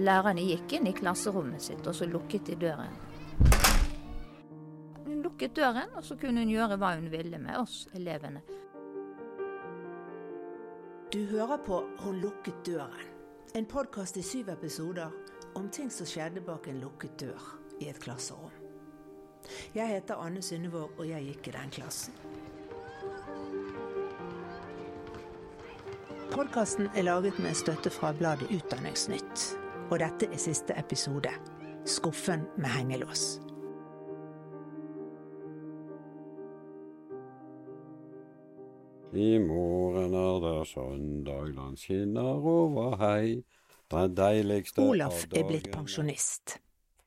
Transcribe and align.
lærerne 0.00 0.44
gikk 0.44 0.78
inn 0.78 0.88
i 0.90 0.94
klasserommet 0.96 1.62
sitt, 1.62 1.86
og 1.86 1.94
så 1.94 2.06
lukket 2.08 2.46
de 2.46 2.56
døren. 2.66 2.94
Hun 5.04 5.22
lukket 5.24 5.56
døren, 5.56 5.90
og 5.96 6.04
så 6.04 6.16
kunne 6.20 6.44
hun 6.44 6.52
gjøre 6.52 6.78
hva 6.78 6.94
hun 6.96 7.10
ville 7.12 7.38
med 7.42 7.58
oss 7.60 7.86
elevene. 7.96 8.42
Du 11.12 11.24
hører 11.24 11.56
på 11.64 11.84
Hun 11.98 12.20
lukket 12.20 12.66
døren. 12.66 13.06
En 13.56 13.66
podkast 13.66 14.16
i 14.16 14.22
syv 14.22 14.48
episoder 14.52 15.10
om 15.54 15.70
ting 15.72 15.90
som 15.90 16.06
skjedde 16.06 16.42
bak 16.44 16.68
en 16.68 16.82
lukket 16.82 17.14
dør 17.20 17.46
i 17.80 17.88
et 17.88 18.00
klasserom. 18.00 18.52
Jeg 19.74 19.88
heter 19.88 20.20
Anne 20.20 20.42
Synnevåg, 20.42 20.90
og 20.98 21.08
jeg 21.08 21.24
gikk 21.30 21.48
i 21.48 21.54
den 21.56 21.72
klassen. 21.72 22.14
Podkasten 26.30 26.90
er 26.94 27.02
laget 27.02 27.38
med 27.38 27.56
støtte 27.56 27.90
fra 27.90 28.12
bladet 28.12 28.52
Utdanningsnytt. 28.52 29.57
Og 29.88 29.98
dette 30.02 30.28
er 30.28 30.40
siste 30.40 30.74
episode. 30.76 31.30
Skuffen 31.88 32.44
med 32.58 32.68
hengelås. 32.68 33.38
I 39.16 39.38
morgen 39.40 40.14
er 40.14 40.40
det 40.44 40.66
søndag, 40.68 41.54
den 41.56 41.76
skinner 41.80 42.44
over 42.44 42.96
hei. 43.00 43.38
Den 43.88 44.16
deiligste 44.16 44.84
Olaf 44.84 45.24
er 45.32 45.46
blitt 45.48 45.70
pensjonist. 45.72 46.58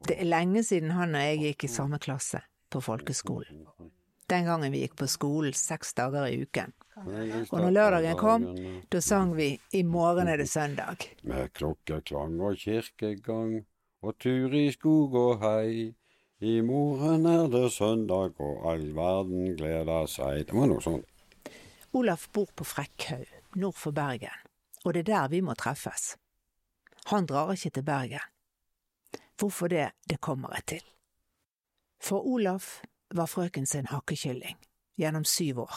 Det 0.07 0.17
er 0.17 0.25
lenge 0.25 0.63
siden 0.65 0.95
han 0.97 1.13
og 1.13 1.27
jeg 1.27 1.41
gikk 1.43 1.67
i 1.67 1.69
samme 1.69 2.01
klasse 2.01 2.41
på 2.73 2.81
folkeskolen. 2.81 3.67
Den 4.31 4.45
gangen 4.47 4.71
vi 4.71 4.85
gikk 4.85 4.95
på 5.01 5.09
skolen 5.11 5.55
seks 5.57 5.91
dager 5.97 6.29
i 6.29 6.37
uken. 6.45 6.71
Og 7.01 7.57
når 7.57 7.73
lørdagen 7.75 8.19
kom, 8.19 8.45
da 8.91 9.01
sang 9.03 9.33
vi 9.35 9.53
I 9.75 9.81
morgen 9.83 10.29
er 10.31 10.39
det 10.39 10.47
søndag. 10.47 11.03
Med 11.27 11.51
klokkeklang 11.57 12.37
og 12.39 12.55
kirkegang 12.61 13.57
og 14.01 14.15
tur 14.23 14.55
i 14.55 14.69
skog 14.71 15.17
og 15.19 15.43
hei. 15.43 15.91
I 16.41 16.53
morgen 16.65 17.27
er 17.29 17.49
det 17.51 17.67
søndag 17.75 18.39
og 18.41 18.63
all 18.71 18.87
verden 18.95 19.51
gleder 19.59 20.07
seg. 20.09 20.45
Det 20.47 20.55
var 20.57 20.71
noe 20.71 20.81
sånt. 20.81 21.05
Olaf 21.93 22.29
bor 22.31 22.47
på 22.55 22.63
Frekkhaug, 22.63 23.27
nord 23.59 23.75
for 23.75 23.91
Bergen, 23.91 24.47
og 24.85 24.95
det 24.95 25.03
er 25.03 25.09
der 25.09 25.27
vi 25.33 25.41
må 25.43 25.57
treffes. 25.59 26.15
Han 27.11 27.27
drar 27.27 27.51
ikke 27.51 27.73
til 27.75 27.83
Bergen. 27.83 28.23
Hvorfor 29.35 29.67
det, 29.67 29.89
det 30.07 30.21
kommer 30.23 30.55
jeg 30.55 30.65
til. 30.77 30.87
For 31.99 32.23
Olaf 32.23 32.79
var 33.11 33.27
frøken 33.27 33.65
sin 33.65 33.89
hakkekylling 33.91 34.57
gjennom 34.99 35.25
syv 35.25 35.59
år. 35.59 35.75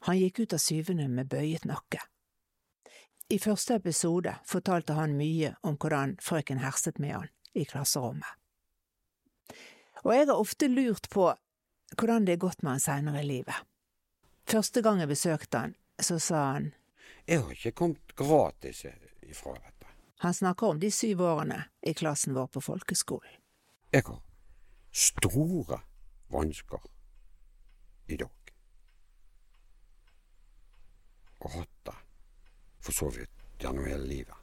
Han 0.00 0.18
gikk 0.18 0.38
ut 0.38 0.52
av 0.52 0.62
syvende 0.62 1.08
med 1.08 1.28
bøyet 1.30 1.64
nakke. 1.66 2.00
I 3.28 3.38
første 3.42 3.74
episode 3.80 4.36
fortalte 4.46 4.94
han 4.94 5.16
mye 5.18 5.56
om 5.66 5.74
hvordan 5.74 6.14
frøken 6.22 6.62
herset 6.62 7.00
med 7.02 7.16
han 7.16 7.30
i 7.58 7.64
klasserommet. 7.66 8.28
Og 10.04 10.12
jeg 10.14 10.28
har 10.28 10.38
ofte 10.38 10.68
lurt 10.70 11.08
på 11.10 11.32
hvordan 11.96 12.26
det 12.26 12.36
er 12.36 12.44
gått 12.44 12.62
med 12.62 12.76
han 12.76 12.84
seinere 12.84 13.22
i 13.24 13.26
livet. 13.26 13.56
Første 14.46 14.82
gang 14.82 15.00
jeg 15.02 15.10
besøkte 15.10 15.58
han, 15.64 15.74
så 15.98 16.18
sa 16.22 16.42
han 16.52 16.74
Jeg 17.26 17.42
har 17.42 17.50
ikke 17.50 17.72
kommet 17.72 18.14
gratis 18.14 18.84
ifra 19.22 19.56
dette. 19.56 19.86
Han 20.22 20.34
snakker 20.34 20.66
om 20.66 20.80
de 20.80 20.90
syv 20.90 21.20
årene 21.20 21.64
i 21.82 21.94
klassen 21.94 22.34
vår 22.34 22.46
på 22.46 22.60
folkeskolen. 22.60 23.40
Jeg 23.92 24.06
har 24.06 24.22
store 24.92 25.80
vansker 26.32 26.80
i 28.06 28.16
dag. 28.16 28.52
Og 31.38 31.50
hatt 31.50 31.78
det 31.86 31.96
for 32.80 32.92
så 32.92 33.10
vidt 33.14 33.46
gjennom 33.62 33.86
hele 33.86 34.06
livet. 34.06 34.36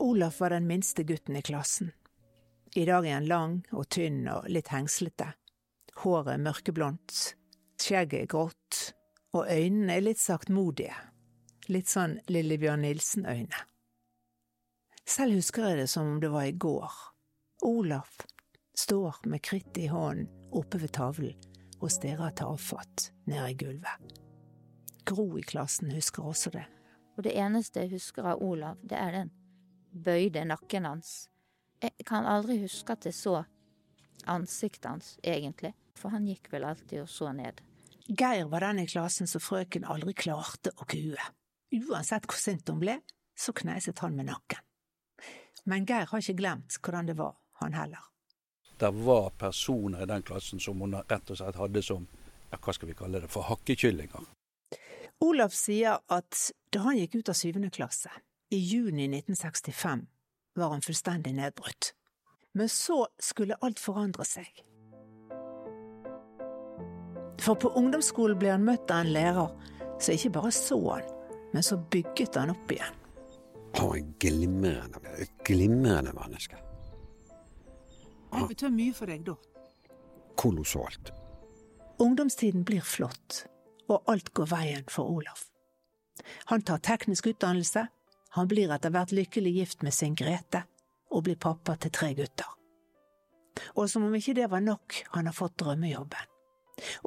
Olaf 0.00 0.40
var 0.40 0.50
den 0.50 0.66
minste 0.66 1.04
gutten 1.04 1.36
i 1.36 1.42
klassen. 1.42 1.92
I 2.74 2.84
dag 2.84 3.06
er 3.06 3.14
han 3.14 3.28
lang 3.28 3.56
og 3.72 3.88
tynn 3.92 4.24
og 4.32 4.46
litt 4.48 4.70
hengslete. 4.72 5.32
Håret 6.00 6.36
er 6.36 6.44
mørkeblondt, 6.44 7.16
skjegget 7.80 8.30
grått, 8.32 8.78
og 9.36 9.50
øynene 9.50 9.98
er 9.98 10.06
litt 10.06 10.22
saktmodige. 10.22 10.96
Litt 11.68 11.90
sånn 11.90 12.16
Lillebjørn 12.32 12.86
Nilsen-øyne. 12.86 13.69
Selv 15.10 15.34
husker 15.34 15.64
jeg 15.66 15.80
det 15.80 15.88
som 15.90 16.06
om 16.06 16.18
det 16.22 16.28
var 16.30 16.46
i 16.46 16.52
går. 16.54 16.92
Olaf 17.66 18.20
står 18.78 19.24
med 19.26 19.42
krittet 19.42 19.82
i 19.82 19.88
hånden 19.90 20.28
oppe 20.54 20.78
ved 20.78 20.92
tavlen 20.94 21.48
og 21.80 21.90
stirrer 21.90 22.30
tafatt 22.38 23.08
ned 23.26 23.42
i 23.48 23.56
gulvet. 23.58 24.14
Gro 25.08 25.26
i 25.40 25.42
klassen 25.42 25.90
husker 25.90 26.28
også 26.30 26.52
det. 26.54 26.62
Og 27.18 27.24
det 27.26 27.34
eneste 27.34 27.82
jeg 27.82 27.96
husker 27.96 28.28
av 28.30 28.44
Olav, 28.44 28.78
det 28.86 29.00
er 29.00 29.16
den 29.16 29.32
bøyde 29.90 30.44
nakken 30.46 30.86
hans. 30.86 31.26
Jeg 31.82 32.06
kan 32.06 32.28
aldri 32.28 32.60
huske 32.62 32.94
at 32.94 33.08
jeg 33.08 33.16
så 33.16 33.40
ansiktet 34.30 34.86
hans, 34.92 35.16
egentlig, 35.24 35.74
for 35.98 36.14
han 36.14 36.28
gikk 36.28 36.52
vel 36.52 36.68
alltid 36.70 37.02
og 37.02 37.10
så 37.10 37.34
ned. 37.34 37.58
Geir 38.06 38.46
var 38.52 38.62
den 38.68 38.84
i 38.84 38.88
klassen 38.90 39.26
som 39.26 39.42
frøken 39.42 39.88
aldri 39.90 40.14
klarte 40.14 40.70
å 40.78 40.86
kue. 40.86 41.30
Uansett 41.74 42.30
hvor 42.30 42.38
sint 42.38 42.70
hun 42.70 42.82
ble, 42.82 43.00
så 43.34 43.56
kneiset 43.56 43.98
han 44.04 44.14
med 44.14 44.30
nakken. 44.30 44.62
Men 45.64 45.86
Geir 45.88 46.08
har 46.10 46.22
ikke 46.22 46.38
glemt 46.38 46.78
hvordan 46.80 47.10
det 47.10 47.16
var, 47.18 47.36
han 47.60 47.76
heller. 47.76 48.06
Det 48.80 48.90
var 49.04 49.30
personer 49.36 50.02
i 50.02 50.08
den 50.08 50.22
klassen 50.22 50.60
som 50.60 50.80
hun 50.80 50.96
rett 50.96 51.30
og 51.30 51.36
slett 51.36 51.58
hadde 51.60 51.82
som, 51.84 52.06
ja, 52.50 52.56
hva 52.56 52.72
skal 52.72 52.88
vi 52.88 52.96
kalle 52.96 53.20
det, 53.20 53.28
for 53.28 53.44
hakkekyllinger. 53.50 54.24
Olaf 55.20 55.52
sier 55.52 56.00
at 56.08 56.46
da 56.72 56.86
han 56.86 56.96
gikk 56.96 57.18
ut 57.20 57.28
av 57.28 57.36
syvende 57.36 57.68
klasse, 57.74 58.12
i 58.50 58.56
juni 58.56 59.04
1965, 59.04 60.06
var 60.56 60.72
han 60.72 60.82
fullstendig 60.82 61.34
nedbrutt. 61.36 61.92
Men 62.56 62.68
så 62.68 63.04
skulle 63.20 63.58
alt 63.60 63.78
forandre 63.78 64.24
seg. 64.26 64.48
For 67.40 67.56
på 67.56 67.70
ungdomsskolen 67.78 68.40
ble 68.40 68.50
han 68.52 68.64
møtt 68.66 68.90
av 68.90 69.04
en 69.04 69.12
lærer 69.14 69.52
som 70.00 70.16
ikke 70.16 70.32
bare 70.34 70.52
så 70.56 70.80
han, 70.88 71.06
men 71.52 71.64
så 71.64 71.78
bygget 71.92 72.40
han 72.40 72.52
opp 72.52 72.72
igjen. 72.72 72.99
Var 73.80 73.96
en 73.96 74.14
glimrende, 74.18 75.00
et 75.18 75.30
glimrende 75.44 76.12
menneske. 76.12 76.56
Det 78.30 78.48
betyr 78.48 78.72
mye 78.74 78.92
for 78.94 79.08
deg 79.08 79.22
da? 79.24 79.36
Kolossalt. 80.36 81.12
Ungdomstiden 82.00 82.64
blir 82.68 82.84
flott, 82.84 83.44
og 83.88 84.04
alt 84.12 84.32
går 84.36 84.50
veien 84.52 84.84
for 84.92 85.08
Olaf. 85.16 85.46
Han 86.52 86.62
tar 86.62 86.82
teknisk 86.84 87.30
utdannelse, 87.32 87.86
han 88.36 88.48
blir 88.48 88.72
etter 88.74 88.92
hvert 88.92 89.14
lykkelig 89.16 89.52
gift 89.56 89.82
med 89.82 89.96
sin 89.96 90.14
Grete, 90.14 90.62
og 91.10 91.24
blir 91.24 91.40
pappa 91.40 91.78
til 91.80 91.92
tre 91.96 92.12
gutter. 92.18 92.50
Og 93.74 93.88
som 93.90 94.04
om 94.04 94.14
ikke 94.14 94.36
det 94.36 94.50
var 94.52 94.60
nok, 94.60 94.98
han 95.16 95.26
har 95.26 95.36
fått 95.36 95.56
drømmejobben. 95.62 96.28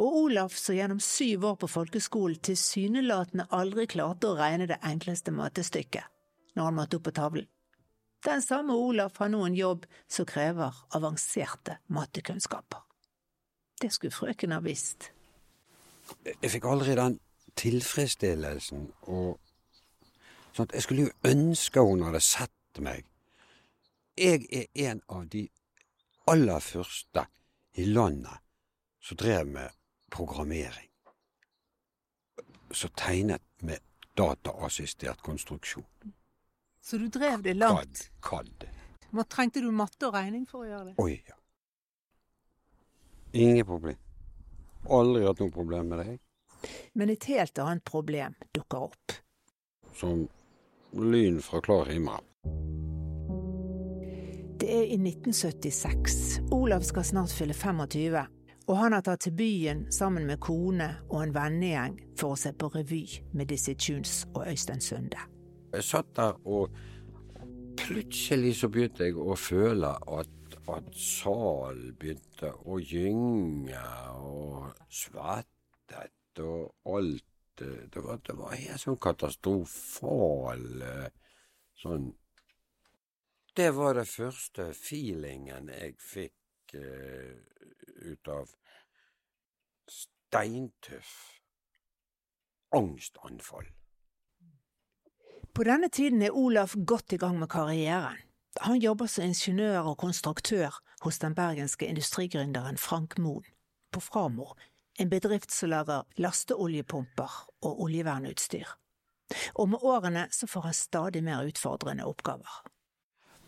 Og 0.01 0.17
Olaf, 0.25 0.57
som 0.57 0.75
gjennom 0.75 0.99
syv 1.01 1.45
år 1.51 1.55
på 1.61 1.69
folkeskolen 1.69 2.41
tilsynelatende 2.49 3.47
aldri 3.53 3.87
klarte 3.93 4.29
å 4.29 4.37
regne 4.41 4.67
det 4.69 4.81
enkleste 4.85 5.33
matestykket 5.33 6.12
når 6.55 6.69
han 6.69 6.77
måtte 6.77 6.99
opp 6.99 7.07
på 7.07 7.15
tavlen. 7.15 7.47
Den 8.23 8.41
samme 8.41 8.73
Olaf 8.73 9.17
har 9.19 9.29
nå 9.29 9.41
en 9.45 9.55
jobb 9.55 9.85
som 10.07 10.25
krever 10.25 10.75
avanserte 10.95 11.77
mattekunnskaper. 11.87 12.83
Det 13.81 13.91
skulle 13.91 14.15
frøken 14.15 14.55
ha 14.55 14.61
visst. 14.63 15.09
Jeg 16.23 16.51
fikk 16.51 16.67
aldri 16.69 16.95
den 16.95 17.17
tilfredsstillelsen 17.59 18.85
og 19.11 19.39
sånn 20.53 20.69
at 20.69 20.75
Jeg 20.75 20.85
skulle 20.85 21.07
jo 21.07 21.31
ønske 21.31 21.81
hun 21.81 22.05
hadde 22.05 22.21
sett 22.23 22.79
meg. 22.79 23.05
Jeg 24.17 24.45
er 24.53 24.89
en 24.89 25.01
av 25.09 25.27
de 25.27 25.47
aller 26.29 26.59
første 26.59 27.25
i 27.73 27.85
landet 27.85 28.39
som 29.01 29.17
drev 29.17 29.47
med 29.47 29.69
programmering. 30.13 30.89
Som 32.71 32.93
tegnet 32.95 33.41
med 33.61 33.81
dataassistert 34.17 35.21
konstruksjon. 35.25 36.13
Så 36.83 36.97
du 36.97 37.07
drev 37.07 37.41
det 37.43 37.53
langt? 37.53 38.11
CAD. 38.21 38.47
CAD. 39.11 39.25
Trengte 39.29 39.61
du 39.61 39.71
matte 39.71 40.09
og 40.09 40.17
regning 40.17 40.43
for 40.49 40.65
å 40.65 40.67
gjøre 40.67 40.89
det? 40.89 40.93
Oi, 40.99 41.13
ja. 41.29 41.37
Ingen 43.39 43.65
problem. 43.65 43.95
Aldri 44.91 45.23
hatt 45.23 45.39
noe 45.39 45.53
problem 45.53 45.93
med 45.93 46.01
det. 46.03 46.17
Men 46.99 47.13
et 47.13 47.23
helt 47.31 47.59
annet 47.63 47.85
problem 47.87 48.35
dukker 48.51 48.89
opp. 48.89 49.15
Som 49.95 50.25
lyn 50.91 51.39
fra 51.41 51.61
klar 51.63 51.87
himmel. 51.87 52.19
Det 54.59 54.67
er 54.67 54.91
i 54.91 54.99
1976. 54.99 56.17
Olav 56.51 56.83
skal 56.83 57.07
snart 57.07 57.31
fylle 57.31 57.55
25, 57.55 58.17
og 58.67 58.77
han 58.79 58.95
har 58.97 59.07
tatt 59.07 59.23
til 59.23 59.37
byen 59.39 59.85
sammen 59.91 60.27
med 60.27 60.43
kone 60.43 60.89
og 61.07 61.21
en 61.23 61.35
vennegjeng 61.35 61.95
for 62.19 62.35
å 62.35 62.41
se 62.43 62.51
på 62.51 62.73
revy 62.75 63.05
med 63.31 63.55
Dizzie 63.55 63.79
Tunes 63.79 64.25
og 64.33 64.43
Øystein 64.51 64.83
Sunde. 64.83 65.29
Jeg 65.73 65.83
satt 65.83 66.15
der, 66.15 66.35
og 66.45 66.69
plutselig 67.77 68.55
så 68.59 68.69
begynte 68.69 69.07
jeg 69.07 69.17
å 69.17 69.33
føle 69.39 69.89
at, 70.19 70.57
at 70.69 70.89
salen 70.93 71.95
begynte 71.99 72.51
å 72.69 72.77
gynge 72.77 73.81
og 74.21 74.83
svettet 74.93 76.43
og 76.43 76.93
alt. 76.97 77.25
Det 77.57 78.01
var, 78.01 78.17
det 78.25 78.33
var 78.33 78.55
helt 78.57 78.81
sånn 78.81 78.97
katastrofal 78.97 80.63
sånn 81.77 82.07
Det 83.53 83.67
var 83.77 83.93
det 83.99 84.07
første 84.09 84.71
feelingen 84.73 85.69
jeg 85.69 85.93
fikk 86.01 86.73
eh, 86.79 87.37
ut 88.09 88.31
av 88.33 88.49
steintøff 89.85 91.13
angstanfall. 92.73 93.69
På 95.53 95.63
denne 95.63 95.89
tiden 95.89 96.21
er 96.21 96.33
Olaf 96.33 96.73
godt 96.85 97.13
i 97.13 97.17
gang 97.17 97.37
med 97.39 97.47
karrieren. 97.49 98.17
Han 98.61 98.79
jobber 98.81 99.05
som 99.05 99.27
ingeniør 99.27 99.91
og 99.91 99.97
konstruktør 100.01 100.79
hos 101.01 101.19
den 101.21 101.35
bergenske 101.35 101.85
industrigründeren 101.85 102.77
Frank 102.77 103.17
Moen 103.17 103.45
på 103.93 103.99
Framor, 104.01 104.57
en 104.99 105.09
bedrift 105.09 105.51
som 105.51 105.69
lager 105.69 106.07
lasteoljepumper 106.17 107.35
og 107.61 107.81
oljevernutstyr. 107.85 108.65
Og 109.53 109.69
med 109.69 109.79
årene 109.81 110.27
så 110.31 110.49
får 110.49 110.61
han 110.61 110.73
stadig 110.73 111.23
mer 111.23 111.45
utfordrende 111.45 112.05
oppgaver. 112.05 112.63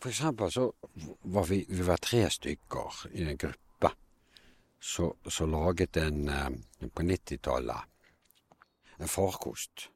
For 0.01 0.09
eksempel 0.09 0.51
så 0.51 0.69
var 1.23 1.49
vi, 1.49 1.65
vi 1.69 1.87
var 1.87 1.97
tre 1.97 2.27
stykker 2.29 3.07
i 3.13 3.25
en 3.25 3.37
gruppe 3.37 3.91
som 4.79 5.49
laget 5.49 5.97
en 5.97 6.29
eh, 6.29 6.49
på 6.93 7.01
90-tallet 7.01 7.91
en 8.97 9.07
farkost. 9.07 9.89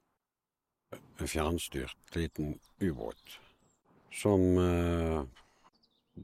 En 1.20 1.28
fjernstyrt 1.28 2.16
liten 2.16 2.60
ubåt 2.80 3.40
som 4.12 4.58
eh, 4.58 5.24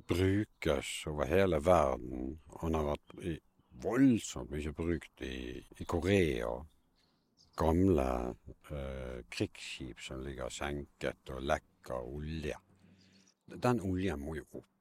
brukes 0.07 1.07
over 1.07 1.25
hele 1.29 1.59
verden. 1.59 2.39
Han 2.61 2.77
har 2.77 2.91
vært 2.93 3.17
i 3.21 3.35
voldsomt 3.83 4.51
mye 4.53 4.73
brukt 4.75 5.25
i, 5.25 5.61
i 5.79 5.87
Korea. 5.87 6.53
Gamle 7.55 8.07
eh, 8.71 9.19
krigsskip 9.31 10.01
som 10.03 10.23
ligger 10.25 10.51
senket 10.51 11.31
og 11.31 11.43
lekker 11.45 12.07
olje. 12.07 12.57
Den 13.47 13.81
oljen 13.85 14.23
må 14.23 14.39
jo 14.39 14.47
opp. 14.59 14.71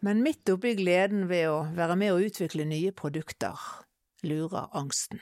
Men 0.00 0.22
midt 0.24 0.48
oppi 0.48 0.72
gleden 0.78 1.28
ved 1.28 1.46
å 1.50 1.58
være 1.76 1.96
med 2.00 2.14
å 2.14 2.22
utvikle 2.24 2.64
nye 2.64 2.92
produkter, 2.96 3.56
lurer 4.24 4.72
angsten. 4.76 5.20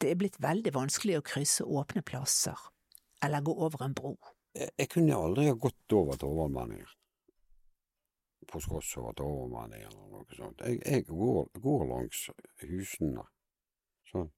Det 0.00 0.10
er 0.10 0.18
blitt 0.18 0.40
veldig 0.42 0.72
vanskelig 0.74 1.20
å 1.20 1.24
krysse 1.26 1.66
åpne 1.66 2.02
plasser, 2.02 2.58
eller 3.24 3.44
gå 3.44 3.54
over 3.66 3.84
en 3.84 3.94
bro. 3.94 4.14
Jeg, 4.54 4.70
jeg 4.78 4.90
kunne 4.94 5.18
aldri 5.18 5.46
ha 5.48 5.54
gått 5.54 5.94
over 5.96 6.18
til 6.18 6.32
overmanningen. 6.34 6.96
På 8.50 8.60
skoss 8.60 8.96
over 8.98 9.14
til 9.14 9.28
overmanningen 9.28 9.92
eller 9.92 10.10
noe 10.14 10.36
sånt. 10.36 10.62
Jeg, 10.66 10.80
jeg 10.86 11.06
går, 11.08 11.50
går 11.62 11.86
langs 11.92 12.26
husene. 12.64 13.26
Sånn. 14.10 14.30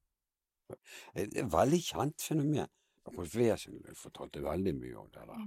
Det 0.69 1.27
er 1.27 1.45
et 1.45 1.53
veldig 1.53 1.83
kjent 1.85 2.25
fenomen. 2.31 2.73
Hos 3.17 3.35
Wesenlund 3.35 3.99
fortalte 3.99 4.43
veldig 4.45 4.75
mye 4.79 4.99
om 5.01 5.09
det 5.11 5.25
der. 5.27 5.47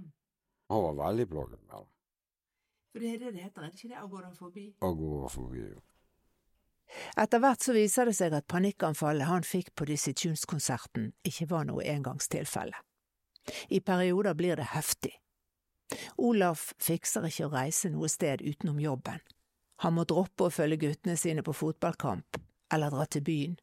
Han 0.74 0.82
var 0.90 0.98
veldig 1.06 1.28
plaget 1.32 1.62
med 1.62 1.76
det. 1.76 1.84
For 2.92 3.04
det 3.04 3.12
er 3.14 3.20
det 3.20 3.34
det 3.36 3.44
heter, 3.44 3.62
er 3.62 3.72
det 3.72 3.80
ikke 3.80 3.92
det 3.92 4.02
agorafobi? 4.02 4.66
Forbi. 4.80 5.64
jo. 5.70 5.84
Etter 7.18 7.42
hvert 7.44 7.64
så 7.66 7.74
viser 7.76 8.08
det 8.08 8.16
seg 8.16 8.36
at 8.38 8.48
panikkanfallet 8.52 9.28
han 9.28 9.44
fikk 9.44 9.74
på 9.76 9.88
disse 9.90 10.14
tuneskonserten 10.16 11.10
ikke 11.28 11.50
var 11.52 11.66
noe 11.68 11.84
engangstilfelle. 11.96 12.78
I 13.70 13.80
perioder 13.80 14.34
blir 14.34 14.56
det 14.56 14.72
heftig. 14.74 15.14
Olaf 16.18 16.74
fikser 16.82 17.28
ikke 17.30 17.46
å 17.48 17.54
reise 17.54 17.92
noe 17.94 18.10
sted 18.10 18.42
utenom 18.42 18.80
jobben. 18.82 19.22
Han 19.84 19.98
må 19.98 20.06
droppe 20.08 20.48
å 20.48 20.54
følge 20.54 20.82
guttene 20.88 21.18
sine 21.20 21.44
på 21.44 21.54
fotballkamp 21.54 22.40
eller 22.74 22.94
dra 22.94 23.06
til 23.06 23.26
byen. 23.26 23.58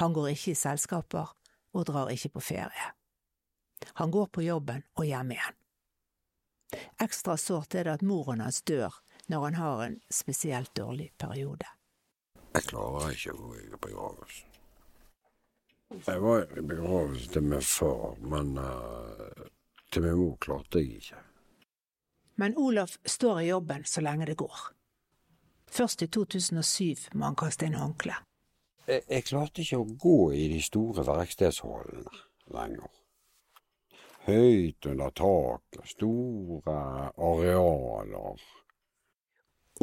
Han 0.00 0.14
går 0.16 0.32
ikke 0.32 0.54
i 0.54 0.58
selskaper 0.58 1.34
og 1.74 1.86
drar 1.90 2.10
ikke 2.10 2.32
på 2.34 2.42
ferie. 2.42 2.88
Han 4.00 4.10
går 4.10 4.26
på 4.32 4.42
jobben 4.42 4.82
og 4.96 5.06
hjem 5.06 5.34
igjen. 5.36 5.60
Ekstra 7.02 7.36
sårt 7.38 7.74
er 7.78 7.86
det 7.86 7.98
at 8.00 8.06
moren 8.06 8.42
hans 8.42 8.62
dør 8.66 8.96
når 9.30 9.44
han 9.46 9.58
har 9.60 9.84
en 9.84 10.00
spesielt 10.10 10.74
dårlig 10.74 11.12
periode. 11.20 11.68
Jeg 12.54 12.66
klarer 12.70 13.14
ikke 13.14 13.34
å 13.34 13.38
gå 13.44 13.54
i 13.60 13.70
begravelse. 13.86 14.50
Jeg 15.90 16.22
var 16.22 16.58
i 16.58 16.62
begravelse 16.62 17.28
til 17.30 17.42
min 17.42 17.62
far, 17.62 18.16
men 18.20 18.58
uh, 18.58 19.46
til 19.92 20.02
min 20.02 20.16
mor 20.18 20.36
klarte 20.40 20.80
jeg 20.80 21.00
ikke. 21.02 21.20
Men 22.40 22.56
Olaf 22.58 22.96
står 23.04 23.40
i 23.40 23.48
jobben 23.48 23.84
så 23.84 24.00
lenge 24.00 24.26
det 24.26 24.36
går. 24.36 24.58
Først 25.70 26.02
i 26.02 26.06
2007 26.06 27.14
må 27.14 27.28
han 27.28 27.38
kaste 27.38 27.66
inn 27.66 27.78
håndkleet. 27.78 28.26
Jeg, 28.86 29.02
jeg 29.08 29.24
klarte 29.28 29.62
ikke 29.62 29.80
å 29.80 29.86
gå 30.02 30.18
i 30.36 30.48
de 30.52 30.60
store 30.62 31.06
verkstedshallene 31.06 32.18
lenger. 32.54 32.90
Høyt 34.24 34.86
under 34.88 35.12
taket, 35.12 35.86
store 35.88 36.76
arealer. 37.16 38.44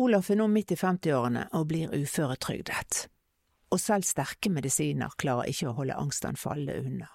Olaf 0.01 0.29
er 0.31 0.39
nå 0.39 0.47
midt 0.49 0.73
i 0.73 0.79
50-årene 0.79 1.47
og 1.57 1.67
blir 1.69 1.93
uføretrygdet. 1.93 3.05
Og 3.71 3.79
selv 3.79 4.03
sterke 4.03 4.51
medisiner 4.51 5.13
klarer 5.21 5.49
ikke 5.51 5.69
å 5.71 5.77
holde 5.77 5.95
angstanfallene 5.99 6.81
unna. 6.81 7.07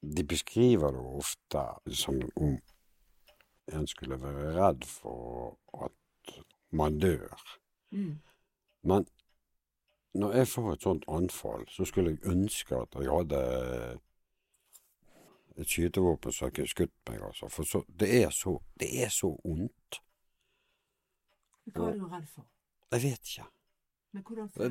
De 0.00 0.24
beskriver 0.24 0.94
det 0.94 1.04
ofte 1.20 1.62
som 1.92 2.20
om 2.36 2.56
en 3.76 3.86
skulle 3.90 4.18
være 4.22 4.52
redd 4.54 4.84
for 4.86 5.56
at 5.84 6.34
man 6.70 6.98
dør. 7.02 7.34
Men 8.86 9.06
når 10.14 10.32
jeg 10.40 10.48
får 10.48 10.72
et 10.72 10.82
sånt 10.86 11.04
anfall, 11.08 11.66
så 11.68 11.84
skulle 11.84 12.14
jeg 12.14 12.32
ønske 12.32 12.76
at 12.76 12.94
jeg 12.94 13.10
hadde 13.10 13.40
et 15.56 15.68
skytevåpen 15.72 16.32
som 16.32 16.52
kunne 16.52 16.70
skutt 16.70 16.94
meg, 17.08 17.20
altså. 17.24 17.48
For 17.52 17.68
så, 17.68 17.82
det, 17.88 18.08
er 18.22 18.30
så, 18.30 18.58
det 18.80 18.90
er 19.04 19.12
så 19.12 19.32
ondt. 19.44 20.00
Hva 21.72 21.90
er 21.90 21.98
du 21.98 22.06
redd 22.06 22.28
for? 22.30 22.46
Jeg 22.92 23.02
vet 23.02 23.32
ikke. 23.32 23.48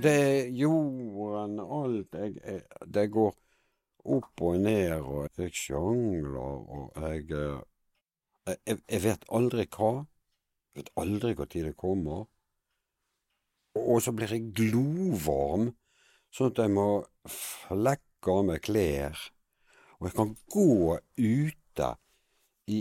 Det 0.03 0.12
er 0.12 0.50
jorden, 0.57 1.59
alt 1.59 2.15
jeg, 2.18 2.36
jeg, 2.42 2.62
Det 2.97 3.06
går 3.13 3.33
opp 4.15 4.42
og 4.45 4.59
ned, 4.62 5.00
og 5.01 5.42
jeg 5.42 5.53
sjangler, 5.57 6.38
og 6.39 7.00
jeg 7.01 7.31
eh, 7.34 7.63
jeg, 8.46 8.79
jeg 8.89 9.01
vet 9.05 9.25
aldri 9.34 9.65
hva. 9.74 9.91
Jeg 10.75 10.84
vet 10.84 10.91
aldri 11.01 11.34
når 11.38 11.51
det 11.53 11.75
kommer. 11.79 12.25
Og 13.75 14.01
så 14.03 14.13
blir 14.15 14.31
jeg 14.31 14.51
glovarm, 14.55 15.72
sånn 16.31 16.51
at 16.53 16.62
jeg 16.63 16.74
må 16.75 16.89
flekke 17.31 18.36
av 18.36 18.46
meg 18.50 18.62
klær. 18.63 19.24
Og 20.00 20.10
jeg 20.10 20.17
kan 20.20 20.36
gå 20.51 21.00
ute 21.17 21.89
i 22.72 22.79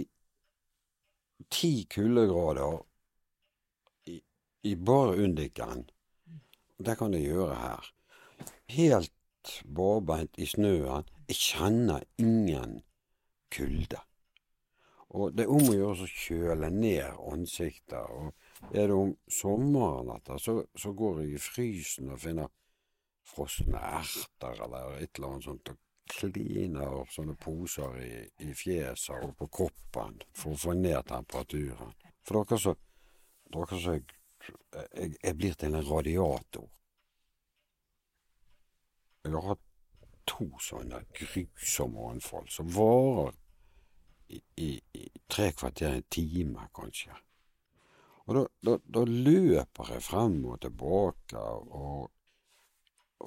ti 1.51 1.73
kuldegrader 1.91 2.79
i, 4.13 4.21
i 4.71 4.75
bare 4.77 5.19
Undiken. 5.25 5.87
Det 6.79 6.97
kan 6.99 7.15
jeg 7.15 7.29
gjøre 7.29 7.55
her. 7.59 7.93
Helt 8.75 9.53
barbeint 9.77 10.39
i 10.39 10.49
snøen. 10.49 11.07
Jeg 11.29 11.37
kjenner 11.37 12.03
ingen 12.19 12.81
kulde. 13.55 14.01
Og 15.15 15.31
det 15.37 15.45
er 15.45 15.53
om 15.55 15.69
å 15.71 15.77
gjøre 15.77 16.07
å 16.07 16.11
kjøle 16.11 16.71
ned 16.75 17.21
ansiktet. 17.31 18.11
Og 18.11 18.75
er 18.75 18.91
det 18.91 18.97
om 18.97 19.15
sommeren 19.31 20.11
etter, 20.17 20.41
så, 20.43 20.57
så 20.75 20.93
går 20.97 21.23
jeg 21.23 21.37
i 21.37 21.43
frysen 21.43 22.11
og 22.11 22.23
finner 22.25 22.51
frosne 23.25 23.79
erter 23.79 24.65
eller 24.67 24.99
et 24.99 25.15
eller 25.15 25.37
annet 25.37 25.47
sånt. 25.47 25.71
og 25.71 25.81
kliner 26.11 26.99
opp 27.01 27.13
sånne 27.15 27.35
poser 27.41 27.95
i, 28.05 28.11
i 28.45 28.53
fjeset 28.55 29.25
og 29.25 29.33
på 29.39 29.49
kroppen 29.59 30.19
for 30.37 30.53
å 30.53 30.61
få 30.61 30.75
ned 30.77 31.01
temperaturen. 31.09 31.95
For 32.25 32.45
dere 32.45 32.59
som 32.61 34.05
jeg, 34.49 35.15
jeg, 35.23 35.37
blir 35.37 35.55
til 35.59 35.75
en 35.75 35.87
radiator. 35.89 36.67
Jeg 39.25 39.33
har 39.35 39.49
hatt 39.53 39.63
to 40.29 40.49
sånne 40.61 41.03
grusomme 41.17 42.09
anfall 42.11 42.49
som 42.53 42.71
varer 42.73 43.35
i, 44.33 44.41
i, 44.61 44.71
i 44.97 45.05
tre 45.29 45.51
kvarter, 45.53 45.95
en 45.95 46.09
time 46.13 46.69
kanskje. 46.77 47.15
Og 48.25 48.39
da, 48.39 48.45
da, 48.65 48.77
da 48.97 49.03
løper 49.09 49.95
jeg 49.95 50.05
frem 50.05 50.39
og 50.49 50.61
tilbake 50.65 51.41
og 51.41 52.11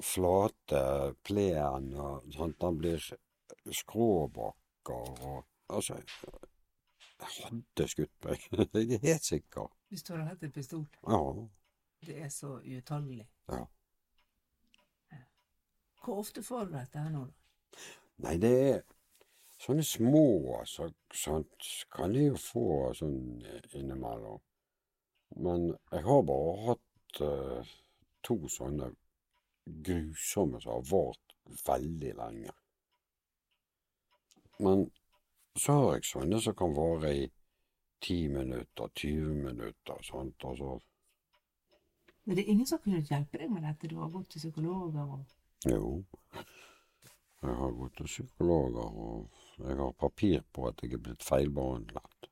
flate 0.04 0.82
plen 1.26 1.92
og 1.94 2.26
sånt. 2.34 2.58
den 2.60 2.80
blir 2.82 3.12
skråbakker 3.82 5.22
og 5.28 5.44
Altså, 5.68 5.98
jeg 7.20 7.28
hadde 7.44 7.86
skutt 7.92 8.24
meg. 8.24 8.44
Jeg 8.72 8.94
er 8.96 9.02
helt 9.02 9.24
sikker. 9.26 9.66
Hvis 9.88 10.04
du 10.04 10.12
hadde 10.12 10.28
hatt 10.28 10.44
en 10.44 10.52
pistol. 10.52 10.84
Ja. 11.08 11.20
Det 12.06 12.20
er 12.22 12.28
så 12.28 12.58
uutholdelig. 12.60 13.28
ja. 13.48 13.64
Hvor 16.04 16.22
ofte 16.22 16.42
får 16.42 16.64
du 16.64 16.72
dette 16.72 17.00
her 17.02 17.10
nå, 17.12 17.24
da? 17.26 17.82
Nei, 18.24 18.36
det 18.40 18.52
er 18.68 18.78
sånne 19.60 19.82
små 19.84 20.22
så, 20.66 20.86
sånt 21.14 21.66
kan 21.92 22.14
jeg 22.16 22.30
jo 22.30 22.38
få 22.40 22.68
sånn 22.96 23.18
innimellom. 23.76 24.40
Men 25.44 25.66
jeg 25.92 26.04
har 26.06 26.22
bare 26.30 26.54
hatt 26.68 27.20
uh, 27.20 27.74
to 28.24 28.38
sånne 28.48 28.88
grusomme 29.84 30.62
som 30.62 30.78
har 30.78 30.86
vart 30.88 31.36
veldig 31.66 32.14
lenge. 32.22 32.54
Men 34.64 34.88
så 35.58 35.76
har 35.76 35.98
jeg 35.98 36.08
sånne 36.08 36.40
som 36.42 36.56
kan 36.58 36.74
vare 36.74 37.12
i 37.14 37.28
ti 38.00 38.28
minutter, 38.28 38.90
20 38.94 39.34
minutter, 39.46 40.02
sånt, 40.02 40.44
og 40.44 40.56
så 40.56 40.80
Men 42.24 42.36
det 42.36 42.44
er 42.44 42.52
ingen 42.52 42.66
som 42.66 42.78
kunne 42.84 43.00
hjelpe 43.00 43.38
deg 43.40 43.50
med 43.50 43.62
dette? 43.64 43.88
Du 43.88 43.96
har 43.96 44.10
gått 44.12 44.28
til 44.30 44.42
psykologer 44.42 45.00
og 45.00 45.24
Jo. 45.66 46.04
Jeg 47.42 47.54
har 47.54 47.70
gått 47.72 47.96
til 47.96 48.06
psykologer, 48.06 48.98
og 49.06 49.30
jeg 49.58 49.76
har 49.76 49.92
papir 49.92 50.42
på 50.52 50.66
at 50.68 50.82
jeg 50.82 50.92
er 50.92 50.98
blitt 50.98 51.22
feilbehandlet. 51.24 52.28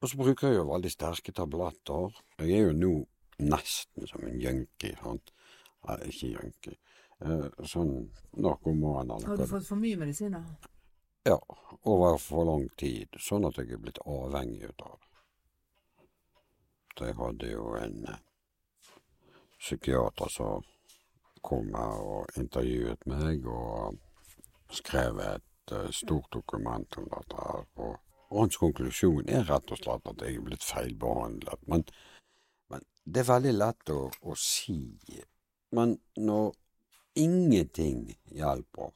Og 0.00 0.08
så 0.08 0.16
bruker 0.16 0.48
jeg 0.48 0.56
jo 0.56 0.68
veldig 0.68 0.90
sterke 0.92 1.32
tabletter. 1.32 2.22
Jeg 2.38 2.52
er 2.52 2.66
jo 2.68 2.72
nå 2.76 2.92
nesten 3.38 4.06
som 4.06 4.26
en 4.28 4.40
junkie, 4.40 4.96
sant. 5.00 5.32
Nei, 5.88 5.96
ikke 6.12 6.32
junkie. 6.34 6.76
Eh, 7.24 7.46
sånn 7.64 7.94
narkoman 8.36 9.10
eller 9.10 9.26
Har 9.30 9.40
du 9.40 9.46
fått 9.48 9.66
for 9.68 9.80
mye 9.80 9.96
medisiner? 9.96 10.44
Ja, 11.26 11.42
over 11.82 12.18
for 12.18 12.44
lang 12.44 12.66
tid, 12.76 13.14
sånn 13.16 13.46
at 13.48 13.56
jeg 13.56 13.70
er 13.72 13.78
blitt 13.80 14.00
avhengig 14.04 14.68
av 14.74 14.98
det. 14.98 15.20
Så 16.98 17.06
jeg 17.08 17.16
hadde 17.16 17.48
jo 17.48 17.70
en 17.78 17.96
eh, 18.12 18.18
psykiater 19.56 20.28
som 20.34 20.66
kom 21.48 21.72
her 21.72 22.04
og 22.04 22.36
intervjuet 22.42 23.08
meg, 23.08 23.48
og 23.48 23.96
skrev 24.76 25.22
et 25.24 25.72
eh, 25.72 25.88
stort 25.96 26.28
dokument 26.36 27.00
om 27.00 27.08
dette 27.16 27.48
her. 27.48 27.64
Og 27.80 27.96
hans 28.42 28.60
konklusjon 28.60 29.32
er 29.32 29.48
rett 29.48 29.72
og 29.72 29.80
slett 29.80 30.12
at 30.12 30.28
jeg 30.28 30.36
er 30.42 30.46
blitt 30.50 30.68
feilbehandlet. 30.74 31.66
Men, 31.72 31.88
men 32.68 32.84
det 33.00 33.24
er 33.24 33.32
veldig 33.32 33.56
lett 33.56 33.96
å, 33.96 34.00
å 34.12 34.36
si. 34.36 34.82
Men 35.72 35.96
når 36.20 36.52
ingenting 37.16 38.10
hjelper, 38.28 38.92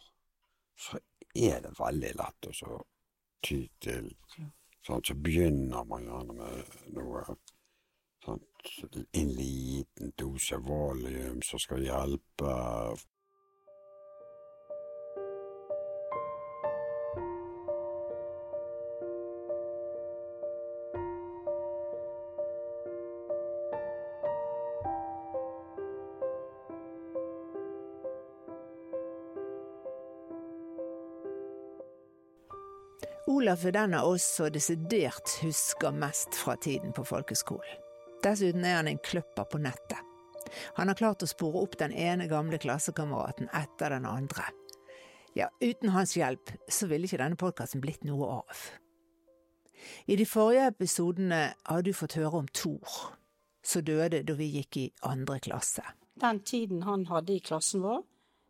så 0.77 1.01
er 1.35 1.61
det 1.65 1.75
veldig 1.79 2.15
lett 2.19 2.49
å 2.49 2.55
så 2.55 2.79
ty 3.45 3.61
til 3.81 4.09
sånn, 4.87 5.05
Så 5.05 5.15
begynner 5.15 5.85
man 5.85 6.07
gjerne 6.09 6.35
med 6.35 6.77
noe 6.97 7.25
sånn, 8.25 8.45
En 9.13 9.29
liten 9.37 10.13
dose 10.17 10.59
valium 10.59 11.43
som 11.43 11.61
skal 11.63 11.85
hjelpe. 11.85 12.55
Olaf 33.29 33.65
er 33.65 33.73
den 33.73 33.95
av 33.95 34.07
oss 34.09 34.25
som 34.39 34.49
desidert 34.49 35.35
husker 35.43 35.93
mest 35.93 36.35
fra 36.35 36.55
tiden 36.57 36.95
på 36.97 37.03
folkeskolen. 37.05 37.83
Dessuten 38.25 38.65
er 38.65 38.79
han 38.79 38.89
en 38.89 39.01
kløpper 39.05 39.45
på 39.53 39.61
nettet. 39.61 40.01
Han 40.79 40.89
har 40.89 40.97
klart 40.97 41.23
å 41.23 41.29
spore 41.29 41.61
opp 41.61 41.77
den 41.77 41.93
ene 41.93 42.25
gamle 42.31 42.57
klassekameraten 42.59 43.51
etter 43.53 43.93
den 43.93 44.07
andre. 44.09 44.47
Ja, 45.37 45.51
uten 45.61 45.93
hans 45.93 46.17
hjelp 46.17 46.55
så 46.73 46.89
ville 46.89 47.05
ikke 47.05 47.21
denne 47.21 47.37
podkasten 47.37 47.85
blitt 47.85 48.09
noe 48.09 48.31
av. 48.39 48.65
I 50.09 50.17
de 50.17 50.25
forrige 50.25 50.71
episodene 50.73 51.43
har 51.69 51.85
du 51.85 51.93
fått 51.93 52.17
høre 52.17 52.41
om 52.41 52.49
Thor, 52.49 52.97
som 53.61 53.85
døde 53.85 54.23
da 54.25 54.39
vi 54.41 54.49
gikk 54.57 54.81
i 54.81 54.89
andre 55.05 55.37
klasse. 55.45 55.85
Den 56.17 56.41
tiden 56.49 56.89
han 56.89 57.05
hadde 57.13 57.37
i 57.37 57.45
klassen 57.45 57.85
vår, 57.85 58.01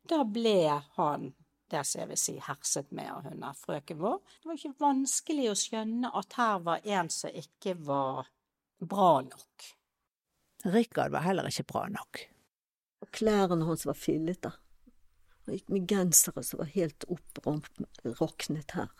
da 0.07 0.23
ble 0.23 0.79
han 0.95 1.33
det 1.73 1.85
som 1.87 2.03
jeg 2.03 2.11
vil 2.11 2.21
si 2.21 2.35
herset 2.43 2.93
med 2.95 3.11
av 3.13 3.27
hun 3.29 3.45
frøken 3.59 4.01
vår. 4.01 4.21
Det 4.41 4.51
var 4.51 4.61
ikke 4.61 4.85
vanskelig 4.85 5.51
å 5.51 5.59
skjønne 5.59 6.13
at 6.21 6.39
her 6.39 6.63
var 6.67 6.87
en 6.99 7.11
som 7.13 7.35
ikke 7.43 7.75
var 7.89 8.31
bra 8.79 9.11
nok. 9.27 9.69
Rikard 10.69 11.15
var 11.15 11.27
heller 11.27 11.49
ikke 11.51 11.69
bra 11.71 11.87
nok. 11.93 12.25
Og 13.05 13.11
klærne 13.15 13.67
hans 13.69 13.87
var 13.87 13.99
fillete. 13.99 14.53
Han 15.47 15.57
gikk 15.57 15.71
med 15.73 15.87
gensere 15.89 16.43
som 16.45 16.61
var 16.61 16.73
helt 16.75 17.07
opproknet 17.09 18.75
her. 18.77 18.91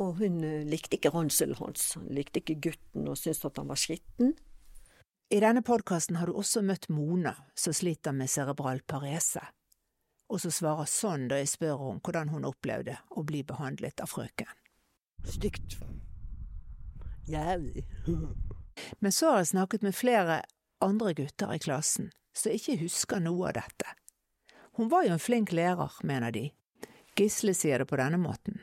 Og 0.00 0.16
hun 0.22 0.40
eh, 0.46 0.64
likte 0.66 0.96
ikke 0.96 1.12
ranselen 1.12 1.58
hans. 1.60 1.92
Han 1.98 2.08
likte 2.16 2.40
ikke 2.40 2.60
gutten 2.70 3.10
og 3.10 3.18
syntes 3.20 3.44
at 3.46 3.60
han 3.60 3.68
var 3.70 3.80
skitten. 3.80 4.32
I 5.30 5.38
denne 5.44 5.62
podkasten 5.62 6.16
har 6.18 6.26
du 6.26 6.34
også 6.34 6.62
møtt 6.66 6.88
Mona, 6.90 7.36
som 7.54 7.74
sliter 7.76 8.16
med 8.16 8.32
cerebral 8.32 8.80
parese, 8.82 9.44
og 10.30 10.40
som 10.42 10.52
svarer 10.54 10.86
sånn 10.90 11.26
da 11.30 11.40
jeg 11.40 11.50
spør 11.50 11.80
henne 11.82 12.04
hvordan 12.06 12.30
hun 12.30 12.46
opplevde 12.48 12.96
å 13.18 13.24
bli 13.26 13.42
behandlet 13.46 14.00
av 14.02 14.12
frøken. 14.12 14.50
Stygt. 15.26 15.76
Jævlig. 17.28 17.84
Men 19.02 19.12
så 19.12 19.32
har 19.32 19.42
jeg 19.42 19.52
snakket 19.52 19.82
med 19.84 19.96
flere 19.98 20.40
andre 20.80 21.12
gutter 21.18 21.52
i 21.54 21.60
klassen 21.62 22.12
som 22.36 22.54
ikke 22.54 22.78
husker 22.80 23.20
noe 23.20 23.50
av 23.50 23.58
dette. 23.58 23.96
Hun 24.78 24.88
var 24.88 25.04
jo 25.04 25.12
en 25.16 25.22
flink 25.22 25.52
lærer, 25.52 25.98
mener 26.06 26.32
de. 26.32 26.46
Gisle 27.18 27.52
sier 27.52 27.82
det 27.82 27.88
på 27.90 27.98
denne 28.00 28.16
måten. 28.16 28.62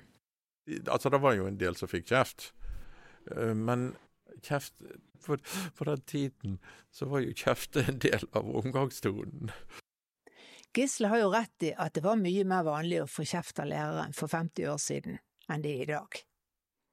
Altså, 0.88 1.12
det 1.14 1.20
var 1.22 1.36
jo 1.38 1.46
en 1.46 1.60
del 1.60 1.76
som 1.78 1.92
fikk 1.92 2.08
kjeft. 2.10 2.52
Eh, 3.30 3.54
Men 3.54 3.92
kjeft 4.42 4.74
på, 5.26 5.38
på 5.76 5.88
den 5.88 6.02
tiden 6.10 6.58
så 6.92 7.06
var 7.12 7.22
jo 7.22 7.36
kjeft 7.38 7.78
en 7.84 8.00
del 8.02 8.26
av 8.32 8.50
omgangstonen. 8.64 9.52
Gisle 10.78 11.08
har 11.08 11.18
jo 11.18 11.30
rett 11.34 11.64
i 11.66 11.72
at 11.74 11.96
det 11.98 12.04
var 12.06 12.20
mye 12.22 12.44
mer 12.46 12.62
vanlig 12.68 13.00
å 13.02 13.10
få 13.10 13.24
kjeft 13.26 13.58
av 13.64 13.66
læreren 13.72 14.12
for 14.14 14.30
50 14.30 14.68
år 14.70 14.82
siden 14.82 15.16
enn 15.50 15.64
det 15.64 15.72
er 15.74 15.80
i 15.82 15.88
dag. 15.90 16.20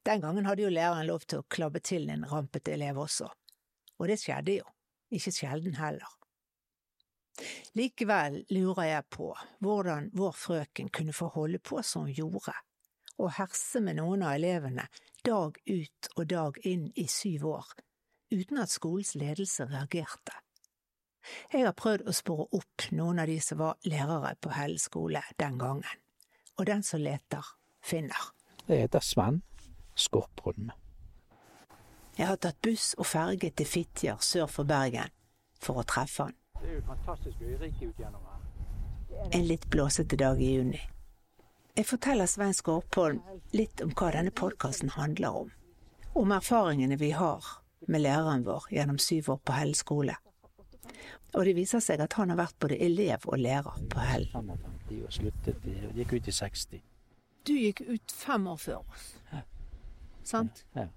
Den 0.09 0.23
gangen 0.23 0.47
hadde 0.49 0.65
jo 0.65 0.71
læreren 0.73 1.05
lov 1.11 1.27
til 1.29 1.43
å 1.43 1.47
klabbe 1.53 1.83
til 1.85 2.09
en 2.15 2.25
rampete 2.31 2.73
elev 2.73 3.03
også, 3.03 3.29
og 4.01 4.09
det 4.09 4.17
skjedde 4.23 4.55
jo, 4.57 4.71
ikke 5.13 5.33
sjelden 5.37 5.77
heller. 5.77 6.15
Likevel 7.77 8.39
lurer 8.55 8.89
jeg 8.89 9.09
på 9.13 9.29
hvordan 9.61 10.09
vår 10.17 10.33
frøken 10.39 10.89
kunne 10.89 11.17
få 11.17 11.29
holde 11.35 11.61
på 11.61 11.83
som 11.85 12.07
hun 12.09 12.17
gjorde, 12.17 12.57
og 13.21 13.35
herse 13.37 13.85
med 13.85 13.99
noen 14.01 14.25
av 14.25 14.39
elevene 14.39 14.87
dag 15.29 15.61
ut 15.61 16.11
og 16.17 16.25
dag 16.33 16.63
inn 16.73 16.89
i 16.97 17.05
syv 17.05 17.51
år, 17.53 17.69
uten 18.33 18.65
at 18.65 18.73
skolens 18.73 19.13
ledelse 19.13 19.69
reagerte. 19.69 20.41
Jeg 21.53 21.65
har 21.65 21.77
prøvd 21.77 22.09
å 22.09 22.15
spore 22.15 22.47
opp 22.53 22.87
noen 22.93 23.21
av 23.23 23.29
de 23.31 23.39
som 23.41 23.61
var 23.61 23.79
lærere 23.89 24.35
på 24.41 24.53
Helle 24.55 24.79
skole 24.79 25.23
den 25.41 25.59
gangen, 25.59 26.01
og 26.59 26.67
den 26.67 26.83
som 26.83 27.01
leter, 27.01 27.45
finner. 27.85 28.31
Jeg 28.69 28.87
heter 28.87 29.05
Sven 29.05 29.43
Skorpholm. 29.95 30.71
Jeg 32.19 32.27
har 32.27 32.39
tatt 32.39 32.61
buss 32.63 32.93
og 32.99 33.09
ferge 33.11 33.51
til 33.51 33.67
Fitjar 33.67 34.21
sør 34.23 34.47
for 34.47 34.69
Bergen 34.69 35.11
for 35.61 35.81
å 35.81 35.87
treffe 35.89 36.29
han. 36.29 36.37
Det 36.61 36.71
er 36.71 36.77
jo 36.79 36.85
fantastisk 36.87 37.41
øyrike 37.43 37.89
ut 37.91 37.99
gjennom 38.01 38.23
her. 38.29 38.41
En 39.35 39.47
litt 39.49 39.67
blåsete 39.71 40.17
dag 40.17 40.41
i 40.43 40.53
juni. 40.55 40.81
Jeg 41.75 41.89
forteller 41.89 42.31
Svein 42.31 42.55
Skorpholm 42.55 43.21
litt 43.53 43.83
om 43.83 43.91
hva 43.99 44.13
denne 44.15 44.31
podkasten 44.31 44.93
handler 44.95 45.41
om. 45.43 45.51
Om 46.15 46.33
erfaringene 46.37 46.99
vi 47.01 47.11
har 47.11 47.43
med 47.89 48.05
læreren 48.05 48.45
vår 48.47 48.69
gjennom 48.71 49.01
syv 49.03 49.33
år 49.35 49.41
på 49.43 49.57
Helle 49.59 49.75
skole. 49.75 50.15
Og 51.35 51.45
det 51.49 51.55
viser 51.57 51.83
seg 51.83 52.03
at 52.05 52.15
han 52.19 52.31
har 52.31 52.39
vært 52.39 52.59
både 52.63 52.79
elev 52.83 53.27
og 53.27 53.39
lærer 53.43 53.79
på 53.91 54.03
Hell. 54.07 54.29
55 54.33 55.05
og 55.05 55.15
sluttet 55.17 55.65
gikk 55.97 56.13
ut 56.13 56.29
i 56.29 56.35
60. 56.35 56.83
Du 57.45 57.55
gikk 57.57 57.81
ut 57.89 58.13
fem 58.15 58.47
år 58.49 58.61
før 58.61 58.85
oss, 58.85 59.09
sant? 60.25 60.65
Ja. 60.77 60.89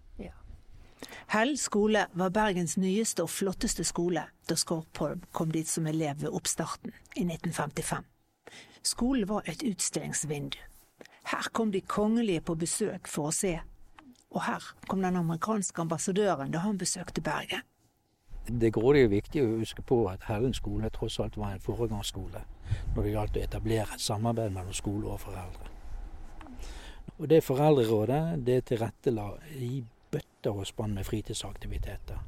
Hell 1.27 1.57
skole 1.59 2.07
var 2.17 2.31
Bergens 2.33 2.77
nyeste 2.79 3.25
og 3.25 3.29
flotteste 3.29 3.83
skole 3.85 4.23
da 4.49 4.55
Skorpholm 4.57 5.25
kom 5.35 5.51
dit 5.53 5.69
som 5.69 5.87
elev 5.87 6.23
ved 6.23 6.33
oppstarten 6.33 6.93
i 7.15 7.25
1955. 7.27 8.05
Skolen 8.87 9.27
var 9.29 9.45
et 9.45 9.63
utstillingsvindu. 9.67 10.57
Her 11.27 11.49
kom 11.51 11.71
de 11.71 11.81
kongelige 11.81 12.41
på 12.47 12.55
besøk 12.55 13.09
for 13.11 13.29
å 13.29 13.35
se, 13.35 13.57
og 14.31 14.45
her 14.47 14.63
kom 14.87 15.03
den 15.03 15.19
amerikanske 15.19 15.83
ambassadøren 15.83 16.53
da 16.53 16.63
han 16.63 16.79
besøkte 16.79 17.21
Bergen. 17.21 17.65
Det 18.47 18.71
er 18.75 19.01
jo 19.01 19.09
viktig 19.11 19.41
å 19.43 19.57
huske 19.59 19.83
på 19.83 20.05
at 20.07 20.23
Hellen 20.29 20.53
skole 20.55 20.89
tross 20.95 21.19
alt 21.19 21.37
var 21.37 21.51
en 21.51 21.63
foregangsskole 21.63 22.43
når 22.95 23.03
det 23.03 23.11
gjaldt 23.11 23.37
å 23.37 23.43
etablere 23.43 23.95
et 23.95 24.03
samarbeid 24.03 24.53
mellom 24.55 24.73
skole 24.73 25.07
og 25.11 25.19
foreldre. 25.19 25.73
Og 27.17 27.27
det 27.29 27.43
foreldrerådet 27.43 28.45
det 28.47 28.61
tilrettela 28.69 29.29
i 29.59 29.83
bøtter 30.11 30.55
og 30.55 30.67
spann 30.67 30.95
med 30.95 31.05
fritidsaktiviteter. 31.07 32.19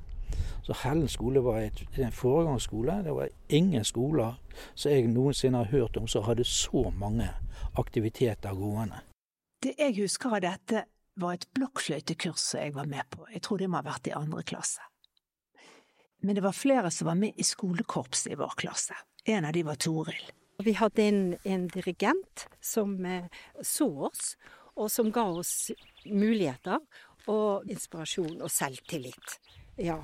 Så 0.63 0.75
Hellen 0.83 1.07
skole 1.07 1.43
var 1.43 1.59
et, 1.63 1.83
en 1.97 2.11
foregangsskole. 2.11 2.99
Det 3.03 3.15
var 3.15 3.29
ingen 3.49 3.85
skoler 3.85 4.35
som 4.75 4.91
jeg 4.91 5.07
noensinne 5.07 5.63
har 5.63 5.71
hørt 5.71 5.97
om 5.97 6.07
som 6.07 6.23
hadde 6.27 6.43
så 6.43 6.91
mange 6.95 7.29
aktiviteter 7.77 8.55
gående. 8.55 9.01
Det 9.63 9.75
jeg 9.79 9.95
husker 10.01 10.35
av 10.35 10.43
dette, 10.43 10.83
var 11.19 11.35
et 11.35 11.49
blokkfløytekurs 11.55 12.39
som 12.39 12.61
jeg 12.61 12.75
var 12.75 12.88
med 12.88 13.07
på. 13.11 13.25
Jeg 13.33 13.41
tror 13.43 13.57
det 13.59 13.67
må 13.69 13.81
ha 13.81 13.83
vært 13.83 14.07
i 14.07 14.15
andre 14.15 14.43
klasse. 14.43 14.79
Men 16.19 16.35
det 16.35 16.43
var 16.43 16.55
flere 16.55 16.91
som 16.91 17.07
var 17.07 17.19
med 17.19 17.38
i 17.39 17.45
skolekorpset 17.47 18.33
i 18.33 18.39
vår 18.39 18.57
klasse. 18.59 18.97
En 19.25 19.45
av 19.45 19.53
de 19.55 19.63
var 19.63 19.79
Toril. 19.79 20.23
Vi 20.59 20.73
hadde 20.75 21.03
en, 21.03 21.21
en 21.47 21.67
dirigent 21.71 22.47
som 22.61 22.97
eh, 23.07 23.29
så 23.63 23.88
oss, 24.09 24.33
og 24.75 24.91
som 24.91 25.11
ga 25.15 25.23
oss 25.39 25.71
muligheter 26.05 26.81
og 27.31 27.69
inspirasjon 27.71 28.41
og 28.43 28.51
selvtillit. 28.51 29.38
Ja. 29.79 29.99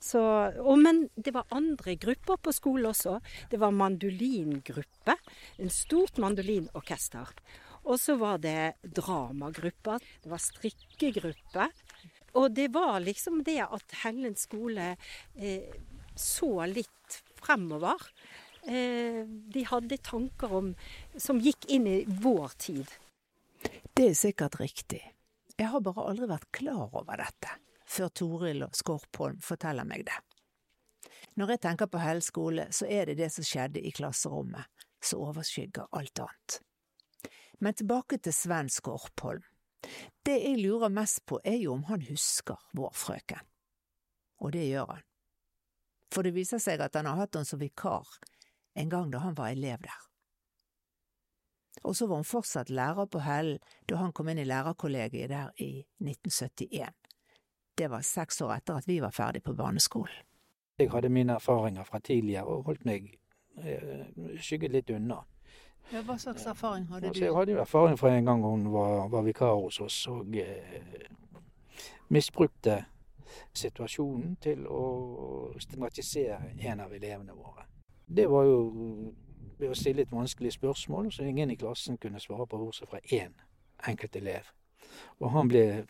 Så, 0.00 0.20
og, 0.60 0.76
men 0.80 1.06
det 1.16 1.34
var 1.36 1.48
andre 1.52 1.96
grupper 2.00 2.40
på 2.40 2.52
skolen 2.56 2.90
også. 2.90 3.18
Det 3.50 3.60
var 3.60 3.76
mandolingruppe. 3.76 5.16
En 5.60 5.72
stort 5.72 6.20
mandolinorkester. 6.20 7.32
Og 7.86 8.00
så 8.02 8.16
var 8.18 8.40
det 8.42 8.76
dramagrupper. 8.82 10.02
Det 10.24 10.32
var 10.32 10.42
strikkegruppe. 10.42 11.68
Og 12.36 12.52
det 12.52 12.68
var 12.74 13.00
liksom 13.00 13.42
det 13.46 13.62
at 13.64 13.94
Hellen 14.02 14.36
skole 14.38 14.92
eh, 15.34 15.76
så 16.16 16.66
litt 16.68 17.20
fremover. 17.40 18.02
Eh, 18.66 19.24
de 19.26 19.64
hadde 19.70 19.98
tanker 20.04 20.52
om, 20.60 20.72
som 21.16 21.40
gikk 21.40 21.68
inn 21.72 21.86
i 21.88 21.98
vår 22.06 22.56
tid. 22.60 22.92
Det 23.96 24.10
er 24.10 24.18
sikkert 24.18 24.58
riktig. 24.60 25.00
Jeg 25.56 25.72
har 25.72 25.80
bare 25.80 26.04
aldri 26.10 26.28
vært 26.28 26.50
klar 26.52 26.90
over 26.90 27.16
dette, 27.22 27.54
før 27.88 28.12
Toril 28.12 28.66
og 28.66 28.76
Skorpholm 28.76 29.40
forteller 29.40 29.88
meg 29.88 30.04
det. 30.08 30.18
Når 31.40 31.54
jeg 31.54 31.62
tenker 31.64 31.88
på 31.88 32.00
Hell 32.00 32.20
skole, 32.24 32.68
så 32.72 32.88
er 32.88 33.08
det 33.08 33.18
det 33.20 33.30
som 33.32 33.44
skjedde 33.44 33.80
i 33.80 33.92
klasserommet, 33.96 34.68
som 35.00 35.24
overskygger 35.24 35.88
alt 35.96 36.20
annet. 36.24 36.60
Men 37.64 37.76
tilbake 37.76 38.18
til 38.20 38.36
Sven 38.36 38.68
Skorpholm. 38.72 39.44
Det 40.26 40.36
jeg 40.40 40.58
lurer 40.58 40.90
mest 40.92 41.24
på, 41.26 41.40
er 41.44 41.58
jo 41.60 41.74
om 41.76 41.84
han 41.90 42.02
husker 42.08 42.58
vår 42.74 42.94
frøken. 42.94 43.44
Og 44.42 44.52
det 44.52 44.66
gjør 44.68 44.90
han. 44.96 45.04
For 46.12 46.26
det 46.26 46.34
viser 46.36 46.62
seg 46.62 46.82
at 46.82 46.96
han 46.96 47.08
har 47.08 47.18
hatt 47.20 47.36
henne 47.36 47.48
som 47.48 47.60
vikar 47.60 48.06
en 48.76 48.90
gang 48.92 49.10
da 49.10 49.22
han 49.24 49.36
var 49.36 49.54
elev 49.54 49.82
der. 49.82 50.02
Og 51.84 51.96
så 51.96 52.06
var 52.06 52.16
hun 52.16 52.24
fortsatt 52.24 52.70
lærer 52.70 53.06
på 53.06 53.20
Hellen 53.24 53.58
da 53.88 54.00
han 54.00 54.12
kom 54.12 54.28
inn 54.32 54.40
i 54.40 54.48
lærerkollegiet 54.48 55.30
der 55.30 55.52
i 55.62 55.84
1971. 56.00 56.94
Det 57.76 57.90
var 57.92 58.02
seks 58.02 58.40
år 58.40 58.56
etter 58.56 58.80
at 58.80 58.88
vi 58.88 59.00
var 59.04 59.12
ferdig 59.12 59.42
på 59.44 59.54
barneskolen. 59.54 60.24
Jeg 60.78 60.90
hadde 60.92 61.08
mine 61.08 61.36
erfaringer 61.36 61.84
fra 61.84 61.98
tidligere 62.04 62.44
og 62.52 62.68
holdt 62.68 62.84
meg 62.84 63.08
eh, 63.60 64.08
skygget 64.40 64.72
litt 64.72 64.90
unna. 64.92 65.22
Ja, 65.92 66.02
hva 66.02 66.16
slags 66.18 66.46
erfaring 66.46 66.86
hadde 66.90 67.06
Altså, 67.08 67.20
du? 67.20 67.24
jeg 67.26 67.34
hadde 67.34 67.52
jo 67.52 67.58
erfaring 67.60 67.98
fra 67.98 68.10
en 68.16 68.24
gang 68.24 68.42
hun 68.42 68.72
var, 68.72 69.08
var 69.08 69.22
vikar 69.22 69.54
hos 69.54 69.80
oss 69.80 70.06
og 70.10 70.36
eh, 70.36 71.06
misbrukte 72.08 72.84
situasjonen 73.56 74.36
til 74.42 74.66
å 74.66 74.82
stigmatisere 75.60 76.52
en 76.58 76.80
av 76.80 76.92
elevene 76.94 77.34
våre. 77.36 77.66
Det 78.06 78.26
var 78.30 78.44
jo 78.44 78.58
ved 79.58 79.70
å 79.70 79.74
stille 79.78 80.02
et 80.02 80.12
vanskelig 80.12 80.52
spørsmål, 80.52 81.12
så 81.12 81.24
ingen 81.24 81.50
i 81.50 81.56
klassen 81.56 81.96
kunne 81.98 82.20
svare 82.20 82.46
på 82.46 82.58
bortsett 82.60 82.90
fra 82.90 83.00
én 83.12 83.32
enkelt 83.88 84.16
elev. 84.16 84.50
Og 85.20 85.30
han 85.30 85.48
ble 85.48 85.86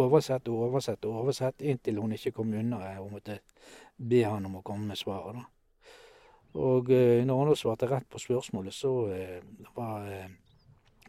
oversett 0.00 0.48
og 0.48 0.68
oversett 0.68 1.04
og 1.04 1.18
oversett 1.22 1.60
inntil 1.60 2.00
hun 2.00 2.12
ikke 2.16 2.32
kom 2.32 2.52
unna 2.56 2.80
og 3.00 3.10
måtte 3.12 3.38
be 3.98 4.22
han 4.24 4.46
om 4.46 4.56
å 4.56 4.62
komme 4.62 4.86
med 4.86 4.98
svaret. 4.98 5.34
da. 5.36 5.44
Og 6.52 6.90
eh, 6.92 7.24
når 7.24 7.38
han 7.38 7.50
da 7.52 7.56
svarte 7.56 7.88
rett 7.88 8.08
på 8.12 8.20
spørsmålet, 8.20 8.74
så 8.74 8.92
eh, 9.12 9.38
var 9.76 10.08
eh, 10.12 10.34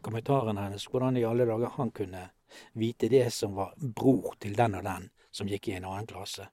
kommentaren 0.01 0.59
hennes 0.59 0.85
hvordan 0.88 1.19
i 1.19 1.25
alle 1.27 1.47
dager 1.47 1.75
han 1.75 1.91
kunne 1.91 2.29
vite 2.79 3.09
det 3.12 3.25
som 3.33 3.55
var 3.57 3.73
bror 3.77 4.38
til 4.39 4.56
den 4.56 4.79
og 4.79 4.88
den 4.88 5.10
som 5.32 5.49
gikk 5.49 5.67
i 5.67 5.75
en 5.79 5.89
annen 5.89 6.08
klasse. 6.08 6.47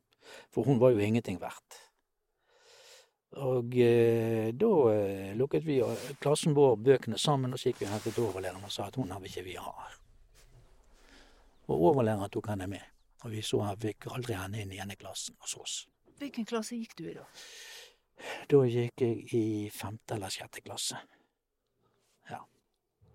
For 0.51 0.67
hun 0.67 0.81
var 0.83 0.95
jo 0.95 1.03
ingenting 1.05 1.39
verdt. 1.43 1.79
Og 3.39 3.77
eh, 3.79 4.51
da 4.59 4.73
lukket 5.39 5.67
vi 5.67 5.79
og 5.87 6.19
klassen 6.23 6.57
vår 6.57 6.79
bøkene 6.83 7.19
sammen, 7.19 7.55
og 7.55 7.63
så 7.63 7.71
gikk 7.71 7.85
vi 7.85 7.91
og 7.91 7.95
hentet 7.95 8.19
overlæreren 8.19 8.67
og 8.67 8.75
sa 8.75 8.89
at 8.91 8.99
hun 8.99 9.15
har 9.15 9.23
vi 9.23 9.31
ikke 9.31 9.47
vi 9.47 9.59
har. 9.61 9.99
Og 11.71 11.91
overlæreren 11.93 12.31
tok 12.33 12.51
henne 12.51 12.67
med. 12.67 12.83
Og 13.23 13.31
vi 13.37 13.43
så 13.45 13.63
fikk 13.79 14.09
aldri 14.11 14.35
henne 14.35 14.65
inn 14.65 14.73
i 14.73 14.81
denne 14.81 14.97
klassen 14.99 15.37
hos 15.45 15.55
oss. 15.61 15.75
Hvilken 16.19 16.49
klasse 16.49 16.75
gikk 16.75 16.97
du 16.99 17.05
i 17.07 17.15
da? 17.15 17.27
Da 18.51 18.61
gikk 18.67 19.01
jeg 19.05 19.25
i 19.35 19.71
femte 19.75 20.15
eller 20.17 20.33
sjette 20.33 20.61
klasse. 20.65 21.01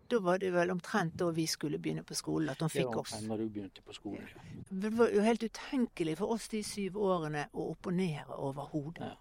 Da 0.06 0.20
var 0.22 0.38
det 0.38 0.52
vel 0.54 0.70
omtrent 0.70 1.16
da 1.18 1.32
vi 1.34 1.48
skulle 1.50 1.80
begynne 1.82 2.04
på 2.06 2.14
skolen 2.14 2.52
at 2.52 2.60
hun 2.62 2.70
Det 2.70 2.84
var 2.86 3.00
oss. 3.00 3.14
omtrent 3.14 3.28
når 3.28 3.38
du 3.42 3.50
begynte 3.50 3.82
på 3.82 3.94
skolen. 3.94 4.28
Ja. 4.30 4.42
Det 4.70 4.92
var 4.98 5.10
jo 5.10 5.22
helt 5.26 5.44
utenkelig 5.44 6.18
for 6.20 6.36
oss 6.36 6.48
de 6.52 6.62
syv 6.64 7.00
årene 7.02 7.48
å 7.54 7.72
opponere 7.72 8.38
overhodet. 8.38 9.02
Ja. 9.02 9.16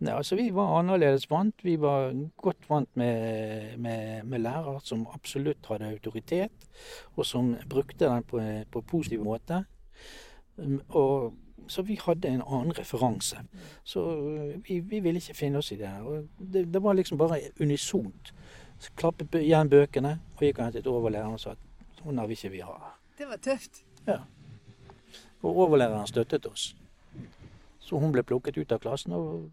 Nei, 0.00 0.12
altså 0.12 0.36
Vi 0.36 0.50
var 0.50 0.74
annerledes 0.80 1.24
vant. 1.30 1.64
Vi 1.64 1.76
var 1.80 2.12
godt 2.36 2.68
vant 2.68 2.90
med, 2.98 3.78
med, 3.78 4.26
med 4.26 4.40
lærere 4.42 4.80
som 4.84 5.06
absolutt 5.14 5.66
hadde 5.70 5.88
autoritet, 5.94 6.66
og 7.16 7.24
som 7.26 7.54
brukte 7.70 8.04
den 8.04 8.22
på 8.28 8.42
på 8.70 8.82
positiv 8.82 9.24
måte. 9.24 9.64
Um, 10.58 10.80
Og, 10.88 11.32
så 11.66 11.82
vi 11.82 11.98
hadde 12.00 12.28
en 12.28 12.42
annen 12.42 12.72
referanse. 12.76 13.42
Så 13.84 14.00
uh, 14.00 14.54
vi, 14.64 14.80
vi 14.80 15.00
ville 15.00 15.20
ikke 15.20 15.34
finne 15.34 15.58
oss 15.58 15.72
i 15.72 15.78
det. 15.80 15.90
Og 16.02 16.28
det, 16.38 16.64
det 16.72 16.82
var 16.82 16.96
liksom 16.96 17.18
bare 17.18 17.40
unisont. 17.60 18.32
Så 18.78 18.94
klappet 18.96 19.34
igjen 19.40 19.70
bøkene 19.70 20.18
og 20.36 20.44
gikk 20.46 20.58
og 20.60 20.68
hentet 20.68 20.86
overlæreren 20.86 21.34
og 21.34 21.42
sa 21.42 21.56
at 21.56 22.02
hun 22.04 22.18
har 22.18 22.28
vi 22.30 22.38
ikke 22.38 22.52
vi 22.54 22.60
har. 22.62 22.98
Det 23.18 23.26
var 23.26 23.40
tøft. 23.42 23.82
Ja. 24.06 24.20
Og 25.42 25.56
overlæreren 25.66 26.06
støttet 26.06 26.46
oss. 26.46 26.74
Så 27.80 27.98
hun 27.98 28.12
ble 28.12 28.22
plukket 28.22 28.58
ut 28.58 28.72
av 28.72 28.82
klassen 28.82 29.16
og 29.16 29.48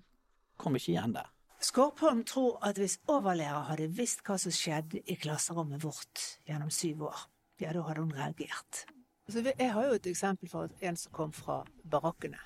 kom 0.62 0.76
ikke 0.78 0.94
igjen 0.94 1.16
der. 1.16 1.32
Skorpholm 1.66 2.24
tror 2.28 2.60
at 2.68 2.78
hvis 2.78 3.00
overlærer 3.08 3.70
hadde 3.72 3.88
visst 3.98 4.22
hva 4.28 4.38
som 4.38 4.54
skjedde 4.54 5.02
i 5.10 5.16
klasserommet 5.18 5.82
vårt 5.84 6.26
gjennom 6.46 6.70
syv 6.70 7.08
år, 7.10 7.24
ja, 7.64 7.72
da 7.74 7.82
hadde 7.88 8.04
hun 8.04 8.14
reagert. 8.14 8.86
Altså, 9.26 9.54
jeg 9.58 9.74
har 9.74 9.88
jo 9.88 9.96
et 9.98 10.08
eksempel 10.08 10.50
for 10.50 10.70
en 10.82 10.98
som 10.98 11.14
kom 11.16 11.32
fra 11.34 11.64
barakkene. 11.92 12.38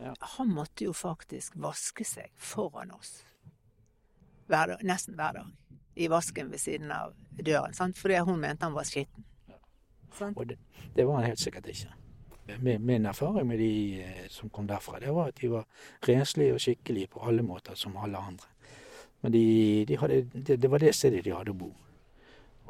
Ja. 0.00 0.14
Han 0.36 0.50
måtte 0.54 0.84
jo 0.84 0.92
faktisk 0.96 1.54
vaske 1.60 2.04
seg 2.08 2.32
foran 2.36 2.90
oss. 2.96 3.20
Hver 4.50 4.72
dag, 4.72 4.82
nesten 4.82 5.14
hver 5.14 5.38
dag. 5.38 5.50
I 5.96 6.08
vasken 6.10 6.50
ved 6.50 6.58
siden 6.58 6.90
av 6.90 7.14
døren. 7.38 7.74
Sant? 7.76 7.98
Fordi 7.98 8.18
hun 8.26 8.40
mente 8.40 8.66
han 8.66 8.74
var 8.74 8.88
skitten. 8.88 9.24
Ja. 9.48 9.60
Og 10.34 10.46
det, 10.48 10.58
det 10.96 11.06
var 11.06 11.20
han 11.20 11.30
helt 11.30 11.42
sikkert 11.42 11.68
ikke. 11.70 11.94
Min, 12.58 12.86
min 12.86 13.06
erfaring 13.06 13.46
med 13.46 13.60
de 13.62 14.02
eh, 14.02 14.24
som 14.28 14.50
kom 14.50 14.66
derfra, 14.66 14.98
det 14.98 15.12
var 15.14 15.30
at 15.30 15.38
de 15.38 15.50
var 15.52 15.68
renslige 16.08 16.56
og 16.56 16.60
skikkelige 16.60 17.12
på 17.12 17.22
alle 17.22 17.44
måter, 17.46 17.74
som 17.78 17.94
alle 17.96 18.18
andre. 18.18 18.48
Men 19.22 19.32
de, 19.32 19.84
de 19.86 19.98
hadde, 20.00 20.24
det, 20.34 20.62
det 20.62 20.70
var 20.70 20.82
det 20.82 20.94
stedet 20.96 21.22
de 21.24 21.36
hadde 21.36 21.54
å 21.54 21.60
bo. 21.60 21.70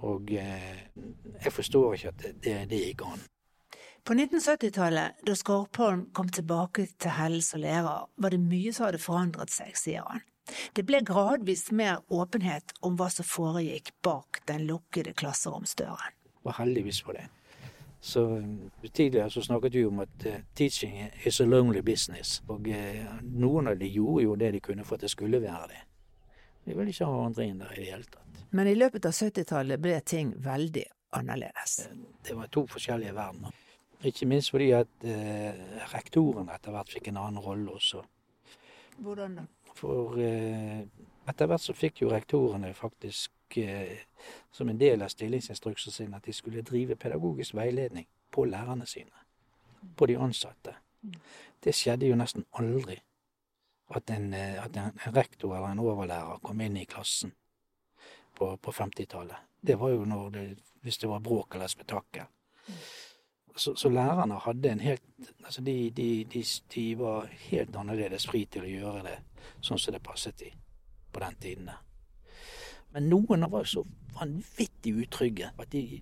Og 0.06 0.32
eh, 0.32 0.86
jeg 1.44 1.52
forstår 1.52 1.94
ikke 1.94 2.08
at 2.08 2.22
det, 2.22 2.32
det, 2.44 2.56
det 2.70 2.80
gikk 2.86 3.04
an. 3.04 3.22
På 4.04 4.14
1970-tallet, 4.16 5.20
da 5.26 5.34
Skorpholm 5.36 6.06
kom 6.16 6.28
tilbake 6.32 6.86
til 6.98 7.12
Hell 7.18 7.42
som 7.44 7.60
lærer, 7.60 8.06
var 8.16 8.32
det 8.32 8.40
mye 8.40 8.72
som 8.72 8.86
hadde 8.88 9.02
forandret 9.02 9.52
seg, 9.52 9.74
sier 9.76 10.06
han. 10.08 10.24
Det 10.74 10.86
ble 10.88 11.02
gradvis 11.06 11.68
mer 11.76 12.00
åpenhet 12.08 12.72
om 12.80 12.96
hva 12.98 13.10
som 13.12 13.28
foregikk 13.28 13.92
bak 14.02 14.40
den 14.48 14.64
lukkede 14.70 15.12
klasseromsdøren. 15.20 16.16
Var 16.48 16.56
heldigvis 16.56 17.02
for 17.04 17.18
det. 17.18 17.28
Så 18.00 18.24
eh, 18.38 18.88
Tidligere 18.88 19.30
så 19.30 19.44
snakket 19.44 19.76
vi 19.76 19.84
om 19.84 20.00
at 20.00 20.26
eh, 20.26 20.40
teaching 20.56 20.96
is 21.28 21.40
a 21.40 21.44
lonely 21.44 21.84
business. 21.84 22.40
Og 22.48 22.72
noen 23.22 23.68
av 23.68 23.76
de 23.76 23.92
gjorde 23.92 24.24
jo 24.24 24.34
det 24.40 24.54
de 24.56 24.64
kunne 24.64 24.88
for 24.88 24.96
at 24.96 25.04
det 25.04 25.12
skulle 25.12 25.42
være 25.44 25.68
det. 25.74 25.84
De 26.64 26.76
vil 26.76 26.92
ikke 26.92 27.08
ha 27.08 27.24
andre 27.24 27.46
inn 27.48 27.60
der 27.62 27.72
i 27.74 27.82
det 27.84 27.90
hele 27.92 28.08
tatt. 28.10 28.40
Men 28.50 28.66
i 28.66 28.74
løpet 28.74 29.06
av 29.06 29.14
70-tallet 29.14 29.80
ble 29.82 29.98
ting 30.06 30.32
veldig 30.42 30.84
annerledes. 31.16 31.88
Det 32.26 32.34
var 32.36 32.50
to 32.52 32.64
forskjellige 32.70 33.14
verdener. 33.14 33.54
Ikke 34.06 34.26
minst 34.26 34.50
fordi 34.54 34.70
at 34.72 35.04
eh, 35.04 35.60
rektoren 35.92 36.48
etter 36.50 36.72
hvert 36.72 36.92
fikk 36.92 37.10
en 37.10 37.20
annen 37.20 37.42
rolle 37.44 37.76
også. 37.76 38.02
Hvordan 39.04 39.36
da? 39.40 39.44
For 39.76 40.16
eh, 40.20 40.86
etter 41.28 41.50
hvert 41.50 41.64
så 41.64 41.76
fikk 41.76 42.02
jo 42.02 42.12
rektorene 42.12 42.72
faktisk 42.74 43.58
eh, 43.60 44.06
som 44.52 44.68
en 44.68 44.80
del 44.80 45.04
av 45.04 45.12
stillingsinstruksen 45.12 45.94
sin 45.94 46.16
at 46.16 46.24
de 46.26 46.34
skulle 46.36 46.64
drive 46.66 46.96
pedagogisk 46.96 47.54
veiledning 47.54 48.08
på 48.32 48.46
lærerne 48.48 48.86
sine. 48.88 49.26
På 49.96 50.08
de 50.08 50.16
ansatte. 50.20 50.74
Det 51.64 51.72
skjedde 51.76 52.08
jo 52.08 52.16
nesten 52.16 52.44
aldri 52.60 52.98
at 53.90 54.10
en, 54.10 54.32
eh, 54.34 54.64
at 54.64 54.76
en, 54.76 54.92
en 55.06 55.14
rektor 55.14 55.56
eller 55.56 55.72
en 55.72 55.82
overlærer 55.82 56.40
kom 56.42 56.60
inn 56.60 56.76
i 56.76 56.86
klassen 56.86 57.32
på, 58.38 58.56
på 58.56 58.72
50-tallet. 58.72 59.36
Det 59.60 59.76
var 59.78 59.90
jo 59.90 60.04
når 60.08 60.30
det, 60.30 60.44
hvis 60.82 60.98
det 60.98 61.08
var 61.10 61.20
bråk 61.20 61.54
eller 61.54 61.68
spetakkel. 61.68 62.28
Så, 63.56 63.74
så 63.74 63.88
lærerne 63.88 64.38
hadde 64.38 64.70
en 64.70 64.80
helt 64.80 65.02
Altså 65.44 65.60
de, 65.60 65.90
de, 65.90 66.24
de, 66.24 66.44
de 66.74 66.98
var 66.98 67.26
helt 67.50 67.76
annerledes 67.76 68.26
fri 68.30 68.44
til 68.46 68.62
å 68.62 68.70
gjøre 68.70 69.02
det 69.08 69.16
sånn 69.60 69.80
som 69.82 69.92
det 69.92 70.02
passet 70.06 70.38
de 70.38 70.52
på 71.10 71.20
den 71.20 71.36
tiden. 71.42 71.70
Men 72.94 73.08
noen 73.10 73.44
var 73.50 73.66
så 73.66 73.82
vanvittig 74.14 74.94
utrygge 75.02 75.50
at 75.58 75.72
de 75.72 76.00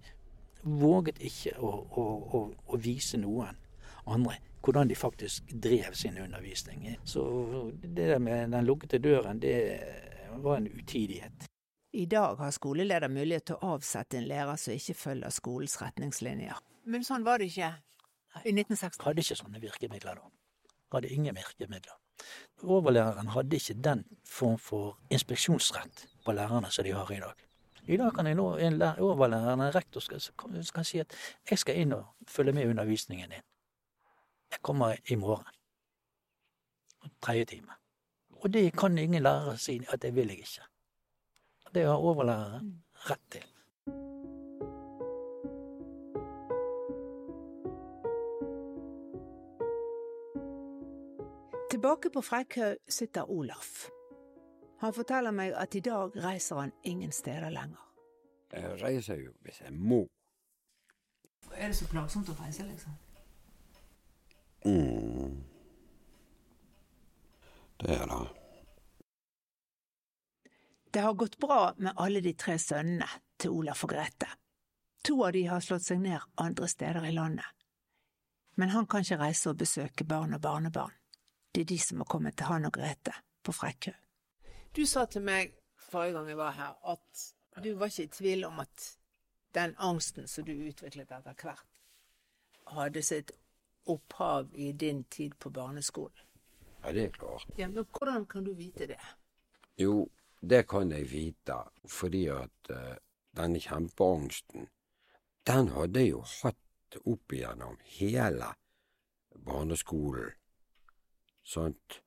våget 0.62 1.22
ikke 1.24 1.54
å, 1.58 1.70
å, 1.70 2.04
å, 2.36 2.42
å 2.66 2.80
vise 2.82 3.18
noen 3.20 3.56
andre 4.04 4.36
hvordan 4.64 4.88
de 4.88 4.96
faktisk 4.96 5.52
drev 5.62 5.94
sin 5.94 6.18
undervisning. 6.18 6.98
Så 7.04 7.22
det 7.82 7.96
der 7.96 8.18
med 8.18 8.52
den 8.52 8.64
lukkede 8.64 8.98
døren, 8.98 9.42
det 9.42 9.80
var 10.36 10.56
en 10.56 10.68
utidighet. 10.68 11.48
I 11.92 12.06
dag 12.06 12.36
har 12.36 12.50
skoleleder 12.50 13.08
mulighet 13.08 13.46
til 13.48 13.56
å 13.56 13.74
avsette 13.74 14.18
en 14.18 14.26
lærer 14.28 14.56
som 14.60 14.74
ikke 14.74 14.94
følger 14.94 15.32
skolens 15.32 15.78
retningslinjer. 15.80 16.58
Men 16.84 17.04
sånn 17.04 17.24
var 17.24 17.40
det 17.40 17.48
ikke 17.48 17.72
i 18.44 18.52
1960. 18.52 19.02
Hadde 19.06 19.24
ikke 19.24 19.38
sånne 19.40 19.62
virkemidler 19.62 20.20
da. 20.20 20.28
Hadde 20.92 21.10
ingen 21.12 21.36
virkemidler. 21.36 21.96
Overlæreren 22.62 23.32
hadde 23.32 23.56
ikke 23.56 23.76
den 23.84 24.04
form 24.26 24.58
for 24.58 24.98
inspeksjonsrett 25.10 26.06
på 26.24 26.34
lærerne 26.36 26.70
som 26.70 26.84
de 26.84 26.92
har 26.92 27.12
i 27.12 27.20
dag. 27.24 27.44
I 27.88 27.96
dag 27.96 28.12
kan 28.12 28.26
jeg 28.28 28.36
nå 28.36 28.50
en 28.60 28.82
overlæreren, 28.82 29.62
en 29.64 29.74
rektor, 29.74 30.04
skal, 30.04 30.20
skal 30.20 30.84
si 30.84 30.98
at 31.00 31.14
jeg 31.50 31.62
skal 31.62 31.78
inn 31.80 31.94
og 31.96 32.04
følge 32.28 32.52
med 32.52 32.68
undervisningen 32.68 33.32
din. 33.32 33.47
Jeg 34.50 34.62
kommer 34.62 34.96
i 35.10 35.14
morgen. 35.14 35.54
Tredje 37.22 37.44
time. 37.44 37.72
Og 38.30 38.52
det 38.52 38.72
kan 38.78 38.98
ingen 38.98 39.22
lærer 39.22 39.56
si 39.56 39.80
at 39.88 40.02
det 40.02 40.14
vil 40.14 40.28
jeg 40.28 40.38
ikke. 40.38 40.66
Det 41.74 41.84
har 41.84 41.96
overlæreren 41.96 42.84
rett 42.94 43.30
til. 43.30 43.44
Tilbake 51.70 52.10
på 52.10 52.20
Frekkhaug 52.20 52.76
sitter 52.88 53.30
Olaf. 53.30 53.88
Han 54.80 54.94
forteller 54.94 55.30
meg 55.30 55.52
at 55.54 55.74
i 55.74 55.80
dag 55.80 56.16
reiser 56.24 56.56
han 56.56 56.72
ingen 56.84 57.12
steder 57.12 57.50
lenger. 57.50 57.84
Jeg 58.52 58.82
reiser 58.82 59.14
jo 59.14 59.32
hvis 59.40 59.60
jeg 59.60 59.72
må. 59.72 60.06
Er 61.52 61.66
det 61.66 61.76
så 61.76 61.88
plagsomt 61.90 62.28
å 62.28 62.36
reise, 62.38 62.62
liksom? 62.62 62.92
Mm. 64.64 65.44
Det 67.76 67.94
er 67.94 68.06
det. 68.06 68.26
Det 70.90 71.00
har 71.00 71.14
gått 71.14 71.38
bra 71.38 71.74
med 71.76 71.92
alle 71.96 72.20
de 72.20 72.32
tre 72.34 72.58
sønnene 72.58 73.06
til 73.38 73.50
Olaf 73.50 73.84
og 73.84 73.92
Grete. 73.92 74.28
To 75.04 75.20
av 75.24 75.32
de 75.32 75.44
har 75.46 75.60
slått 75.62 75.84
seg 75.86 76.00
ned 76.02 76.24
andre 76.42 76.68
steder 76.68 77.04
i 77.06 77.12
landet. 77.12 77.46
Men 78.58 78.72
han 78.74 78.86
kan 78.86 79.04
ikke 79.04 79.20
reise 79.20 79.52
og 79.52 79.60
besøke 79.60 80.04
barn 80.04 80.34
og 80.34 80.42
barnebarn. 80.42 80.94
Det 81.54 81.60
er 81.60 81.70
de 81.70 81.78
som 81.78 82.02
har 82.02 82.08
kommet 82.10 82.36
til 82.36 82.48
han 82.50 82.66
og 82.66 82.74
Grete 82.74 83.14
på 83.46 83.54
Frekkhaug. 83.54 83.96
Du 84.74 84.82
sa 84.86 85.04
til 85.06 85.22
meg 85.24 85.54
forrige 85.88 86.16
gang 86.16 86.28
jeg 86.28 86.38
var 86.38 86.56
her, 86.56 86.74
at 86.84 87.62
du 87.64 87.74
var 87.78 87.92
ikke 87.92 88.08
i 88.08 88.14
tvil 88.18 88.44
om 88.44 88.58
at 88.60 88.88
den 89.54 89.74
angsten 89.78 90.28
som 90.28 90.44
du 90.44 90.52
utviklet 90.52 91.12
etter 91.12 91.34
hvert, 91.42 91.64
hadde 92.68 93.02
sitt 93.02 93.32
opphav 93.88 94.54
i 94.54 94.72
din 94.72 95.04
tid 95.04 95.36
på 95.38 95.50
barneskolen. 95.50 96.24
Ja, 96.82 96.92
det 96.92 97.04
er 97.04 97.10
klart. 97.16 97.46
Ja, 97.56 97.68
Men 97.68 97.86
hvordan 97.92 98.26
kan 98.26 98.44
du 98.44 98.54
vite 98.54 98.86
det? 98.86 99.00
Jo, 99.76 100.08
det 100.40 100.66
kan 100.68 100.90
jeg 100.90 101.10
vite, 101.10 101.58
fordi 101.88 102.26
at 102.30 102.70
uh, 102.70 102.94
denne 103.36 103.60
kjempeangsten, 103.60 104.68
den 105.46 105.68
hadde 105.74 106.00
jeg 106.00 106.12
jo 106.12 106.22
hatt 106.42 106.98
opp 107.04 107.32
igjennom 107.32 107.78
hele 107.98 108.52
barneskolen. 109.44 110.32
Sant? 111.44 112.02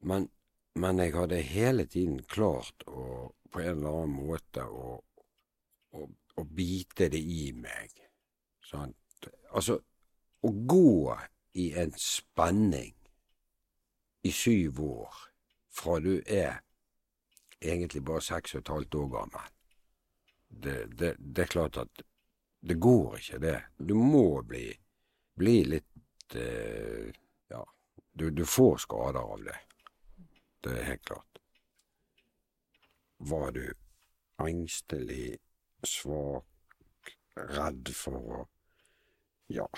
Men, 0.00 0.28
men 0.74 0.98
jeg 0.98 1.14
hadde 1.14 1.40
hele 1.42 1.86
tiden 1.86 2.22
klart 2.28 2.86
å 2.86 3.32
på 3.56 3.60
en 3.60 3.78
eller 3.78 3.88
annen 4.02 4.16
måte 4.28 4.64
å, 4.64 4.96
å, 5.96 6.06
å 6.36 6.42
bite 6.44 7.08
det 7.12 7.20
i 7.20 7.52
meg. 7.56 7.92
Sant? 8.64 9.28
Altså, 9.56 9.78
å 10.46 10.52
gå 10.70 11.16
i 11.58 11.70
en 11.80 11.92
spenning 12.00 12.94
i 14.26 14.32
syv 14.32 14.80
år 14.80 15.26
fra 15.76 15.98
du 16.00 16.14
er 16.26 16.60
egentlig 17.60 18.02
bare 18.04 18.24
seks 18.24 18.54
og 18.54 18.62
et 18.62 18.72
halvt 18.74 18.98
år 19.00 19.08
gammel. 19.12 19.52
Det, 20.48 20.76
det, 20.98 21.14
det, 21.18 21.42
er 21.42 21.52
klart 21.52 21.78
at 21.80 22.02
det 22.60 22.78
går 22.80 23.16
ikke, 23.18 23.38
det. 23.42 23.56
Du 23.78 23.94
må 23.94 24.42
bli, 24.42 24.66
bli 25.38 25.56
litt 25.74 26.36
eh, 26.38 27.12
Ja, 27.52 27.62
du, 28.12 28.30
du, 28.30 28.44
får 28.46 28.78
skader 28.86 29.20
av 29.20 29.44
det. 29.44 29.58
Det 30.64 30.74
er 30.74 30.88
helt 30.90 31.04
klart. 31.06 31.42
Var 33.18 33.50
du 33.56 33.64
engstelig, 34.42 35.36
svak, 35.86 37.14
redd 37.36 37.92
for 37.94 38.20
å 38.20 38.46
Ja. 39.46 39.68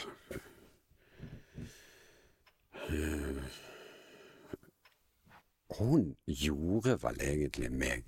Hun 5.79 6.17
gjorde 6.27 6.97
vel 7.03 7.21
egentlig 7.21 7.71
meg 7.73 8.07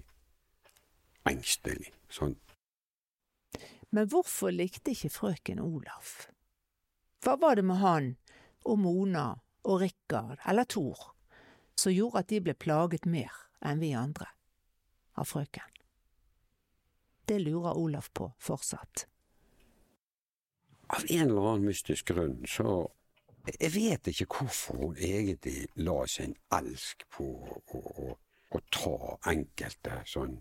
engstelig, 1.29 1.93
sånn. 2.11 2.37
Men 3.91 4.09
hvorfor 4.11 4.53
likte 4.55 4.95
ikke 4.95 5.11
frøken 5.13 5.61
Olaf? 5.63 6.31
Hva 7.21 7.37
var 7.41 7.59
det 7.59 7.67
med 7.67 7.81
han 7.83 8.11
og 8.65 8.79
Mona 8.81 9.27
og 9.67 9.83
Rikard 9.83 10.41
eller 10.49 10.69
Thor 10.71 11.11
som 11.79 11.93
gjorde 11.93 12.23
at 12.23 12.31
de 12.31 12.41
ble 12.45 12.55
plaget 12.55 13.07
mer 13.09 13.35
enn 13.67 13.83
vi 13.83 13.93
andre 13.99 14.31
av 15.19 15.29
frøken? 15.29 15.67
Det 17.29 17.39
lurer 17.43 17.77
Olaf 17.79 18.09
på 18.15 18.31
fortsatt. 18.43 19.07
Av 20.91 21.05
en 21.07 21.29
eller 21.29 21.53
annen 21.53 21.69
mystisk 21.69 22.11
grunn 22.11 22.41
så 22.51 22.89
Jeg 23.49 23.73
vet 23.75 24.11
ikke 24.13 24.27
hvorfor 24.29 24.77
hun 24.77 24.97
egentlig 24.97 25.67
la 25.81 26.03
sin 26.07 26.35
elsk 26.53 27.07
på 27.15 27.25
å, 27.25 27.81
å, 27.81 28.17
å 28.51 28.61
ta 28.75 28.97
enkelte 29.33 30.03
sånn 30.09 30.37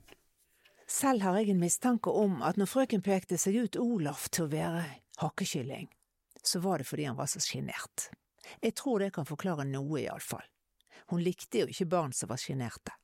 selv 0.89 1.21
har 1.21 1.37
jeg 1.37 1.53
en 1.53 1.61
mistanke 1.61 2.09
om 2.09 2.39
at 2.45 2.57
når 2.57 2.69
frøken 2.69 3.03
pekte 3.05 3.37
seg 3.37 3.57
ut 3.61 3.77
Olaf 3.77 4.27
til 4.33 4.47
å 4.47 4.51
være 4.51 4.83
hakkekylling, 5.21 5.85
så 6.41 6.61
var 6.63 6.81
det 6.81 6.87
fordi 6.89 7.05
han 7.05 7.17
var 7.19 7.29
så 7.29 7.41
sjenert. 7.43 8.09
Jeg 8.63 8.73
tror 8.79 9.03
det 9.03 9.11
kan 9.13 9.27
forklare 9.29 9.67
noe, 9.69 10.01
iallfall. 10.01 10.45
Hun 11.13 11.21
likte 11.21 11.63
jo 11.63 11.69
ikke 11.69 11.89
barn 11.89 12.13
som 12.13 12.31
var 12.31 12.41
sjenerte, 12.41 12.95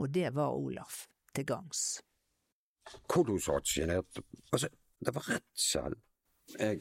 og 0.00 0.12
det 0.14 0.30
var 0.36 0.56
Olaf 0.56 1.06
til 1.36 1.46
gangs. 1.48 2.00
Kolossalt 3.08 3.68
sjenert. 3.68 4.20
Altså, 4.52 4.70
det 5.04 5.12
var 5.14 5.28
redsel. 5.28 5.98
Jeg 6.56 6.80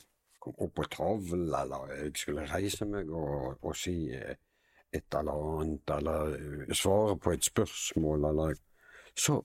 opp 0.57 0.73
på 0.75 0.83
tavlen, 0.91 1.47
eller 1.47 1.93
jeg 1.95 2.13
skulle 2.15 2.47
reise 2.51 2.86
meg 2.86 3.10
og, 3.10 3.57
og 3.62 3.75
si 3.75 3.97
et 4.13 5.17
eller 5.19 5.60
annet, 5.60 5.93
eller 5.97 6.73
svare 6.75 7.17
på 7.19 7.31
et 7.36 7.45
spørsmål, 7.45 8.25
eller 8.31 8.55
Så 9.17 9.41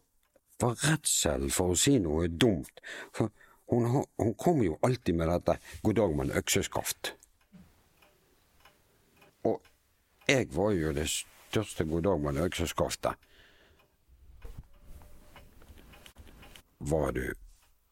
var 0.61 0.75
redselen 0.85 1.51
for 1.51 1.73
å 1.73 1.77
si 1.81 1.95
noe 1.99 2.27
dumt, 2.29 2.83
for 3.17 3.31
hun, 3.73 4.05
hun 4.21 4.35
kom 4.37 4.61
jo 4.63 4.77
alltid 4.85 5.17
med 5.17 5.31
dette 5.33 5.57
'god 5.83 5.95
dag, 5.95 6.17
mann, 6.17 6.31
økseskaft'. 6.31 7.15
Og 9.49 9.63
jeg 10.29 10.49
var 10.57 10.71
jo 10.71 10.93
det 10.93 11.09
største 11.09 11.85
'god 11.85 12.03
dag, 12.03 12.21
mann, 12.21 12.37
økseskaftet'. 12.37 13.17
Var 16.81 17.11
du 17.11 17.35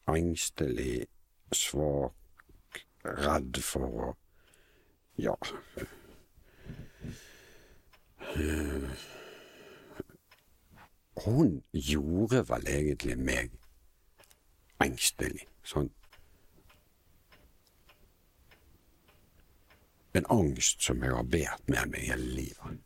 engstelig, 0.08 1.06
svak, 1.52 2.12
redd 3.04 3.62
for 3.64 3.86
å 3.86 4.16
Ja. 5.20 5.34
Hun 11.24 11.62
gjorde 11.72 12.44
vel 12.48 12.68
egentlig 12.72 13.16
meg 13.18 13.50
engstelig, 14.80 15.44
sånn 15.64 15.90
En 20.14 20.26
angst 20.26 20.82
som 20.82 21.04
jeg 21.04 21.14
har 21.14 21.22
båret 21.22 21.68
med 21.70 21.92
meg 21.92 22.08
hele 22.08 22.32
livet. 22.34 22.80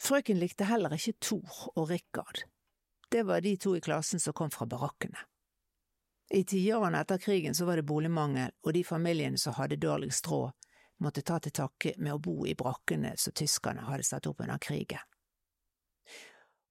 Frøken 0.00 0.40
likte 0.40 0.64
heller 0.68 0.96
ikke 0.96 1.18
Thor 1.20 1.66
og 1.74 1.90
Rikard. 1.90 2.46
Det 3.14 3.22
var 3.22 3.40
de 3.40 3.56
to 3.56 3.76
i 3.76 3.80
klassen 3.80 4.20
som 4.20 4.32
kom 4.32 4.50
fra 4.50 4.66
barakkene. 4.66 5.18
I 6.34 6.40
tiårene 6.44 6.98
etter 6.98 7.18
krigen 7.22 7.54
så 7.54 7.62
var 7.64 7.78
det 7.78 7.84
boligmangel, 7.86 8.50
og 8.66 8.72
de 8.74 8.80
familiene 8.84 9.38
som 9.38 9.54
hadde 9.54 9.76
dårligst 9.78 10.26
råd, 10.26 10.50
måtte 10.98 11.22
ta 11.22 11.36
til 11.38 11.52
takke 11.54 11.92
med 12.02 12.10
å 12.10 12.18
bo 12.18 12.42
i 12.42 12.56
brakkene 12.58 13.12
som 13.14 13.36
tyskerne 13.38 13.84
hadde 13.86 14.02
satt 14.08 14.26
opp 14.26 14.42
under 14.42 14.58
krigen. 14.58 14.98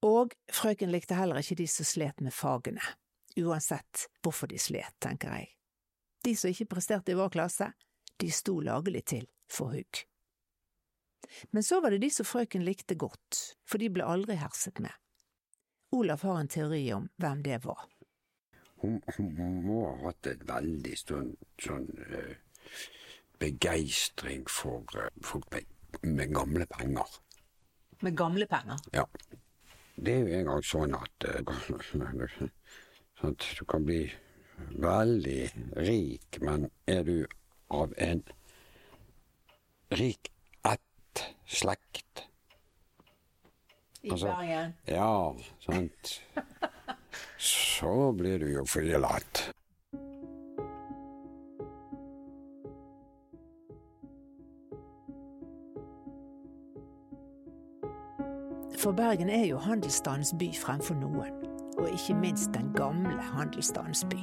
Og 0.04 0.34
frøken 0.52 0.92
likte 0.92 1.16
heller 1.16 1.40
ikke 1.40 1.56
de 1.62 1.64
som 1.64 1.88
slet 1.88 2.20
med 2.20 2.36
fagene, 2.36 2.84
uansett 3.40 4.04
hvorfor 4.20 4.52
de 4.52 4.60
slet, 4.60 4.92
tenker 5.00 5.32
jeg. 5.32 5.48
De 6.28 6.34
som 6.36 6.52
ikke 6.52 6.74
presterte 6.74 7.14
i 7.14 7.16
vår 7.16 7.32
klasse, 7.38 7.70
de 8.20 8.28
sto 8.28 8.58
lagelig 8.60 9.06
til 9.14 9.24
for 9.48 9.72
hugg. 9.72 10.02
Men 11.56 11.64
så 11.64 11.80
var 11.80 11.96
det 11.96 12.02
de 12.04 12.12
som 12.12 12.28
frøken 12.28 12.68
likte 12.68 13.00
godt, 13.00 13.56
for 13.64 13.80
de 13.80 13.88
ble 13.96 14.04
aldri 14.04 14.36
herset 14.44 14.84
med. 14.84 14.92
Olaf 15.94 16.22
har 16.26 16.40
en 16.40 16.48
teori 16.48 16.82
om 16.92 17.08
hvem 17.22 17.42
det 17.46 17.60
var. 17.64 17.84
Hun, 18.82 18.98
hun 19.16 19.60
må 19.64 19.84
ha 19.86 19.94
hatt 20.08 20.26
et 20.26 20.42
veldig 20.48 20.96
stund, 20.98 21.36
sånn 21.62 21.86
uh, 22.10 22.34
begeistring 23.40 24.42
for, 24.50 24.84
folk 25.22 25.54
med 26.02 26.34
gamle 26.34 26.66
penger. 26.74 27.14
Med 28.02 28.18
gamle 28.18 28.48
penger. 28.50 28.82
Ja. 28.92 29.06
Det 29.94 30.16
er 30.16 30.26
jo 30.26 30.38
en 30.40 30.50
gang 30.50 30.66
sånn 30.66 30.98
at, 30.98 31.28
uh, 31.30 31.54
sånn 31.88 33.30
at 33.30 33.48
du 33.60 33.64
kan 33.70 33.86
bli 33.86 34.02
veldig 34.82 35.40
rik, 35.86 36.42
men 36.42 36.68
er 36.90 37.06
du 37.06 37.16
av 37.74 37.94
en 38.02 38.22
rik 39.94 40.30
ett 40.66 41.26
slekt 41.46 42.26
I 44.04 44.10
Bergen. 44.10 44.74
Ja, 44.86 45.32
sant. 45.60 46.22
Så 47.38 48.12
blir 48.12 48.38
du 48.38 48.46
jo 48.52 48.64
forgjeldhet. 48.68 49.54
For 58.78 58.92
Bergen 58.92 59.30
er 59.32 59.46
jo 59.46 59.56
handelsstandens 59.56 60.34
by 60.38 60.50
fremfor 60.52 60.94
noen, 61.00 61.32
og 61.78 61.88
ikke 61.88 62.14
minst 62.20 62.52
den 62.52 62.74
gamle 62.76 63.16
handelsstandens 63.32 64.04
by. 64.12 64.20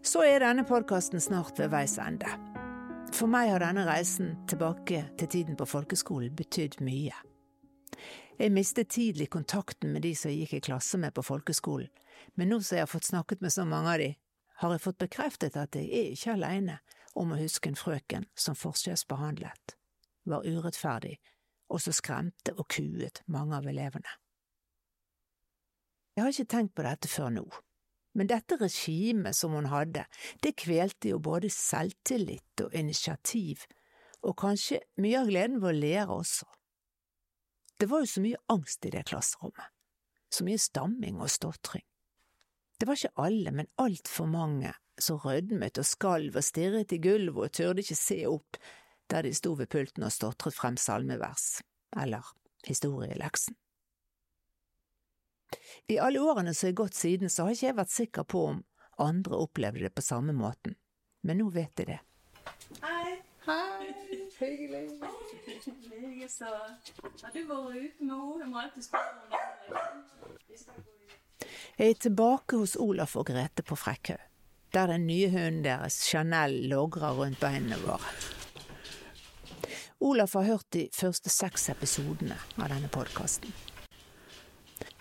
Så 0.00 0.24
er 0.24 0.40
denne 0.40 0.64
podkasten 0.64 1.20
snart 1.20 1.58
ved 1.58 1.68
veis 1.68 1.98
ende. 2.00 2.45
For 3.16 3.30
meg 3.32 3.48
har 3.48 3.62
denne 3.64 3.86
reisen 3.88 4.34
tilbake 4.44 4.98
til 5.16 5.28
tiden 5.32 5.56
på 5.56 5.64
folkeskolen 5.64 6.34
betydd 6.36 6.82
mye. 6.84 7.16
Jeg 8.36 8.52
mistet 8.52 8.90
tidlig 8.92 9.30
kontakten 9.32 9.94
med 9.94 10.04
de 10.04 10.10
som 10.12 10.28
jeg 10.28 10.42
gikk 10.42 10.58
i 10.58 10.66
klasse 10.66 11.00
med 11.00 11.14
på 11.16 11.24
folkeskolen, 11.24 11.88
men 12.36 12.52
nå 12.52 12.58
som 12.60 12.76
jeg 12.76 12.84
har 12.84 12.92
fått 12.92 13.08
snakket 13.08 13.40
med 13.40 13.54
så 13.54 13.64
mange 13.64 13.94
av 13.94 14.02
de, 14.02 14.10
har 14.60 14.74
jeg 14.74 14.84
fått 14.84 15.00
bekreftet 15.00 15.56
at 15.56 15.78
jeg 15.80 15.88
er 15.88 16.12
ikke 16.12 16.34
alene 16.34 16.76
om 17.16 17.32
å 17.32 17.40
huske 17.40 17.72
en 17.72 17.80
frøken 17.80 18.28
som 18.36 18.58
forskjellsbehandlet, 18.58 19.76
var 20.28 20.44
urettferdig 20.44 21.16
og 21.72 21.80
så 21.80 21.96
skremte 21.96 22.52
og 22.52 22.68
kuet 22.68 23.22
mange 23.32 23.56
av 23.56 23.64
elevene. 23.72 24.12
Jeg 26.16 26.24
har 26.24 26.36
ikke 26.36 26.52
tenkt 26.52 26.76
på 26.76 26.84
dette 26.84 27.08
før 27.08 27.32
nå, 27.32 27.48
men 28.16 28.30
dette 28.30 28.56
regimet 28.60 29.36
som 29.36 29.52
hun 29.56 29.68
hadde, 29.68 30.06
det 30.42 30.56
kvelte 30.58 31.12
jo 31.12 31.20
både 31.22 31.50
selvtillit 31.52 32.64
og 32.64 32.74
initiativ, 32.74 33.66
og 34.24 34.38
kanskje 34.40 34.80
mye 35.02 35.20
av 35.20 35.28
gleden 35.30 35.60
ved 35.62 35.74
å 35.74 35.80
lære 35.82 36.16
også. 36.16 36.48
Det 37.76 37.90
var 37.90 38.02
jo 38.02 38.08
så 38.08 38.22
mye 38.24 38.40
angst 38.52 38.88
i 38.88 38.92
det 38.94 39.04
klasserommet, 39.10 39.68
så 40.32 40.46
mye 40.46 40.60
stamming 40.60 41.20
og 41.20 41.30
stotring. 41.30 41.84
Det 42.80 42.88
var 42.88 42.98
ikke 42.98 43.24
alle, 43.26 43.52
men 43.52 43.70
altfor 43.80 44.28
mange 44.28 44.72
som 45.00 45.20
rødmet 45.20 45.78
og 45.80 45.86
skalv 45.86 46.36
og 46.36 46.44
stirret 46.44 46.92
i 46.92 47.00
gulvet 47.04 47.50
og 47.50 47.54
turde 47.56 47.84
ikke 47.84 47.98
se 47.98 48.22
opp 48.28 48.56
der 49.12 49.28
de 49.28 49.32
sto 49.36 49.52
ved 49.54 49.68
pulten 49.70 50.04
og 50.08 50.12
stotret 50.12 50.56
frem 50.56 50.76
salmevers, 50.80 51.60
eller 51.96 52.24
historieleksen. 52.66 53.56
I 55.88 55.98
alle 56.02 56.22
årene 56.22 56.54
som 56.54 56.70
er 56.70 56.78
gått 56.82 56.98
siden, 56.98 57.30
så 57.30 57.46
har 57.46 57.54
ikke 57.54 57.66
jeg 57.66 57.78
vært 57.78 57.94
sikker 57.94 58.26
på 58.26 58.44
om 58.50 58.64
andre 58.98 59.38
opplevde 59.44 59.86
det 59.86 59.94
på 59.94 60.04
samme 60.04 60.34
måten, 60.36 60.74
men 61.22 61.40
nå 61.40 61.50
vet 61.54 61.82
jeg 61.82 61.92
det. 61.92 62.00
Hei. 62.82 63.16
Hei, 63.46 63.94
hyggelig. 64.38 64.88
Jeg 66.20 66.30
så 66.30 66.48
Har 67.22 67.30
du 67.34 67.44
vært 67.46 67.76
ute 67.76 68.06
med 68.06 68.14
henne? 68.16 68.40
Jeg 68.40 68.48
må 68.50 68.58
alltid 68.58 68.82
spørre 68.82 69.12
om 69.12 69.28
det. 69.30 69.36
Jeg 71.78 71.90
er 71.90 72.00
tilbake 72.00 72.58
hos 72.58 72.74
Olaf 72.80 73.14
og 73.20 73.28
Grete 73.30 73.62
på 73.62 73.78
Frekkhaug, 73.78 74.24
der 74.74 74.90
den 74.90 75.06
nye 75.06 75.30
hunden 75.30 75.62
deres, 75.62 76.00
Chanel, 76.08 76.56
logrer 76.72 77.14
rundt 77.14 77.38
beinene 77.40 77.78
våre. 77.84 78.10
Olaf 80.00 80.34
har 80.34 80.50
hørt 80.50 80.66
de 80.74 80.88
første 80.92 81.30
seks 81.30 81.68
episodene 81.70 82.40
av 82.58 82.72
denne 82.74 82.90
podkasten. 82.90 83.54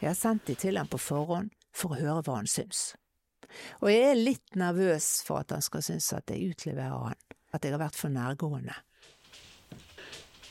Jeg 0.02 0.10
har 0.10 0.18
sendt 0.20 0.48
de 0.50 0.56
til 0.60 0.78
ham 0.78 0.90
på 0.92 1.00
forhånd 1.00 1.52
for 1.76 1.96
å 1.96 2.00
høre 2.00 2.24
hva 2.26 2.40
han 2.42 2.50
syns. 2.50 2.94
Og 3.80 3.92
jeg 3.92 4.10
er 4.10 4.20
litt 4.20 4.58
nervøs 4.60 5.08
for 5.28 5.44
at 5.44 5.54
han 5.56 5.64
skal 5.64 5.84
synes 5.86 6.12
at 6.18 6.32
jeg 6.32 6.52
utleverer 6.52 7.12
han, 7.12 7.22
at 7.56 7.64
jeg 7.64 7.76
har 7.76 7.84
vært 7.86 8.00
for 8.00 8.12
nærgående. 8.12 8.76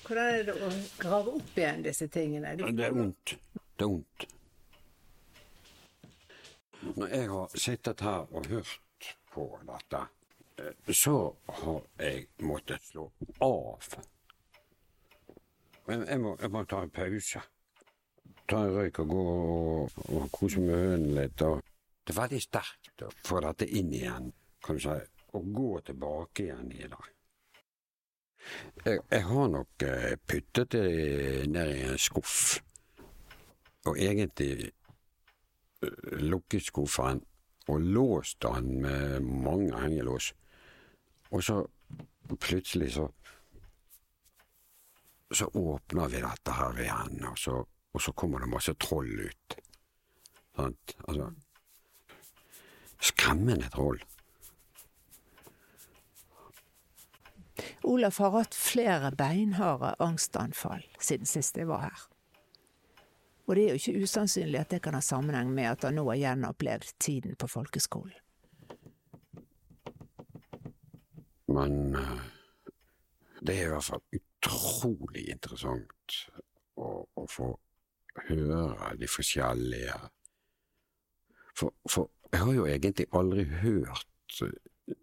Hvordan 0.05 0.31
er 0.39 0.47
det 0.49 0.55
å 0.61 0.71
grave 1.01 1.37
opp 1.39 1.59
igjen 1.59 1.85
disse 1.85 2.09
tingene? 2.13 2.55
Det 2.61 2.89
er 2.89 2.97
vondt. 2.97 3.37
Det 3.77 3.87
er 3.87 3.93
vondt. 3.93 4.27
Når 6.85 7.15
jeg 7.17 7.29
har 7.31 7.55
sittet 7.57 8.05
her 8.05 8.27
og 8.29 8.49
hørt 8.53 9.09
på 9.33 9.47
dette, 9.65 10.03
eh, 10.61 10.93
så 10.93 11.17
har 11.61 11.81
jeg 11.99 12.27
måttet 12.45 12.85
slå 12.85 13.07
av. 13.41 13.89
Men 15.89 16.05
jeg 16.09 16.21
må, 16.21 16.37
jeg 16.41 16.53
må 16.53 16.65
ta 16.69 16.83
en 16.85 16.93
pause. 16.93 17.41
Ta 18.49 18.61
en 18.61 18.75
røyk 18.77 19.01
og 19.05 19.09
gå 19.09 19.25
og, 19.25 19.99
og 20.13 20.29
kose 20.33 20.61
med 20.61 20.77
hunden 20.77 21.17
litt. 21.17 21.41
Det 21.41 22.13
er 22.13 22.21
veldig 22.21 22.41
sterkt 22.45 23.05
å 23.07 23.11
få 23.25 23.41
dette 23.45 23.69
inn 23.79 23.93
igjen, 23.95 24.31
kan 24.65 24.77
du 24.79 24.85
si. 24.85 24.97
Og 25.35 25.51
gå 25.57 25.71
tilbake 25.89 26.45
igjen 26.47 26.71
i 26.75 26.87
det. 26.93 27.03
Jeg, 28.85 29.01
jeg 29.11 29.25
har 29.25 29.49
nok 29.49 29.85
eh, 29.89 30.17
puttet 30.29 30.75
det 30.77 31.49
ned 31.51 31.73
i 31.73 31.87
en 31.89 31.99
skuff. 31.99 32.61
Og 33.89 33.97
egentlig 33.97 34.69
eh, 34.69 36.19
lukket 36.21 36.69
skuffen 36.69 37.25
og 37.73 37.81
låst 37.97 38.43
den 38.45 38.83
med 38.85 39.25
mange 39.25 39.73
hengelås. 39.81 40.35
Og 41.33 41.43
så 41.43 41.63
plutselig 42.41 42.93
så 42.99 43.09
så 45.35 45.47
åpner 45.53 46.09
vi 46.09 46.21
dette 46.23 46.53
her 46.55 46.81
igjen, 46.81 47.25
og 47.27 47.39
så, 47.39 47.57
og 47.95 48.03
så 48.03 48.13
kommer 48.13 48.43
det 48.43 48.51
masse 48.51 48.75
troll 48.83 49.13
ut. 49.29 49.57
Sant? 50.57 50.97
Altså 51.09 51.31
Skremmende 53.05 53.69
troll. 53.71 54.01
Olaf 57.85 58.19
har 58.19 58.33
hatt 58.35 58.55
flere 58.57 59.11
beinharde 59.13 59.93
angstanfall 60.03 60.87
siden 60.99 61.29
sist 61.29 61.59
jeg 61.61 61.69
var 61.69 61.85
her. 61.85 62.05
Og 63.45 63.57
det 63.57 63.65
er 63.65 63.75
jo 63.75 63.81
ikke 63.83 64.07
usannsynlig 64.07 64.63
at 64.63 64.71
det 64.73 64.81
kan 64.83 64.97
ha 64.97 65.03
sammenheng 65.05 65.51
med 65.53 65.69
at 65.69 65.85
han 65.85 65.99
nå 65.99 66.07
har 66.09 66.21
gjenopplevd 66.23 66.95
tiden 66.99 67.37
på 67.37 67.49
folkeskolen. 67.51 68.17
Men 71.53 71.95
eh, 71.95 72.23
det 73.45 73.59
er 73.59 73.67
i 73.67 73.73
hvert 73.75 73.85
fall 73.85 74.03
utrolig 74.17 75.27
interessant 75.35 76.17
å, 76.81 77.05
å 77.05 77.27
få 77.29 77.53
høre 78.29 78.95
de 79.01 79.09
forskjellige 79.09 79.97
for, 81.55 81.75
for 81.91 82.11
jeg 82.33 82.41
har 82.41 82.53
jo 82.53 82.67
egentlig 82.67 83.07
aldri 83.15 83.45
hørt 83.45 84.07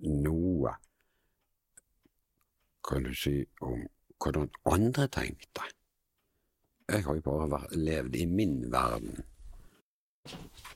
noe, 0.03 0.73
kan 2.87 3.05
du 3.05 3.13
si, 3.15 3.37
om 3.61 3.85
hvordan 4.21 4.49
andre 4.67 5.07
tenkte. 5.07 5.63
Jeg 6.91 7.05
har 7.05 7.15
jo 7.15 7.23
bare 7.23 7.47
vært, 7.53 7.75
levd 7.75 8.17
i 8.19 8.25
min 8.27 8.57
verden. 8.71 9.23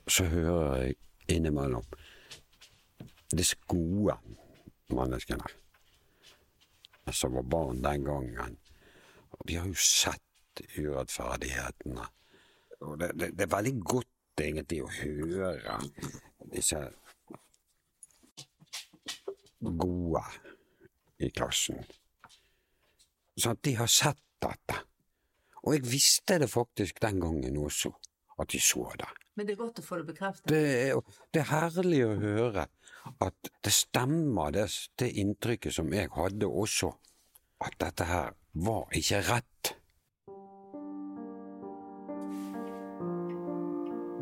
Så 0.08 0.24
hører 0.32 0.76
jeg 0.80 0.96
innimellom 1.28 1.84
disse 3.36 3.58
gode 3.68 4.16
menneskene 4.88 5.52
som 7.12 7.36
var 7.36 7.42
barn 7.42 7.82
den 7.84 8.04
gangen. 8.06 8.56
De 9.46 9.58
har 9.58 9.68
jo 9.68 9.76
sett 9.78 10.62
urettferdighetene. 10.78 12.06
Og 12.84 12.98
det, 13.00 13.12
det, 13.16 13.30
det 13.38 13.46
er 13.46 13.54
veldig 13.56 13.74
godt 13.84 14.42
egentlig 14.42 14.82
å 14.84 14.90
høre 14.92 15.78
disse 16.52 16.80
gode 19.60 20.22
i 21.24 21.30
klassen. 21.32 21.80
Sånn 23.36 23.56
at 23.56 23.64
de 23.64 23.74
har 23.78 23.90
sett 23.90 24.20
dette. 24.42 24.80
Og 25.66 25.74
jeg 25.74 25.86
visste 25.88 26.38
det 26.38 26.48
faktisk 26.52 27.00
den 27.02 27.20
gangen 27.20 27.56
også, 27.58 27.90
at 28.38 28.52
de 28.52 28.60
så 28.62 28.84
det. 29.00 29.08
Men 29.36 29.48
det 29.48 29.56
er 29.56 29.60
godt 29.60 29.80
å 29.82 29.84
få 29.84 29.98
det 30.00 30.06
bekreftet. 30.12 30.48
Det 30.48 30.60
er, 30.92 31.16
det 31.34 31.42
er 31.42 31.50
herlig 31.50 32.04
å 32.06 32.14
høre 32.20 32.66
at 33.24 33.50
det 33.64 33.72
stemmer, 33.74 34.54
det, 34.54 34.68
det 35.00 35.10
inntrykket 35.20 35.74
som 35.76 35.90
jeg 35.92 36.12
hadde 36.14 36.48
også. 36.48 36.92
At 37.64 37.76
dette 37.80 38.06
her 38.08 38.34
var 38.66 38.92
ikke 38.96 39.22
rett. 39.26 39.55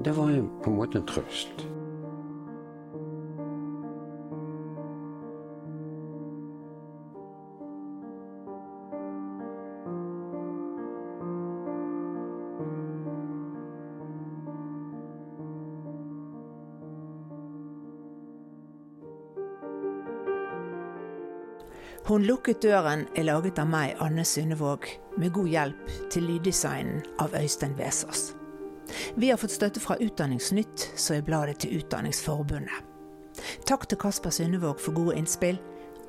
det 0.05 0.13
var 0.13 0.43
på 0.63 0.71
en 0.71 0.77
måte 0.77 0.99
en 0.99 1.07
trøst. 1.07 1.65
Hun 22.05 22.23
lukket 22.29 22.61
døren 22.63 23.07
er 23.17 23.25
laget 23.25 23.57
av 23.59 23.71
meg, 23.73 23.97
Anne 24.05 24.27
Sundevåg, 24.29 24.85
med 25.17 25.33
god 25.33 25.49
hjelp 25.49 25.93
til 26.13 26.29
lyddesignen 26.29 27.01
av 27.17 27.33
Øystein 27.41 27.79
Wæsås. 27.81 28.35
Vi 29.17 29.31
har 29.31 29.41
fått 29.41 29.55
støtte 29.55 29.83
fra 29.83 29.97
Utdanningsnytt, 30.01 30.91
som 30.97 31.17
er 31.17 31.27
bladet 31.27 31.63
til 31.65 31.79
Utdanningsforbundet. 31.81 32.91
Takk 33.67 33.89
til 33.91 33.99
Kasper 33.99 34.35
Synnevåg 34.35 34.81
for 34.83 34.97
gode 34.97 35.19
innspill, 35.19 35.59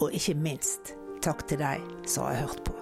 og 0.02 0.14
ikke 0.14 0.38
minst 0.38 0.96
takk 1.26 1.46
til 1.50 1.62
deg 1.64 1.84
som 2.06 2.28
har 2.28 2.44
hørt 2.46 2.66
på. 2.68 2.75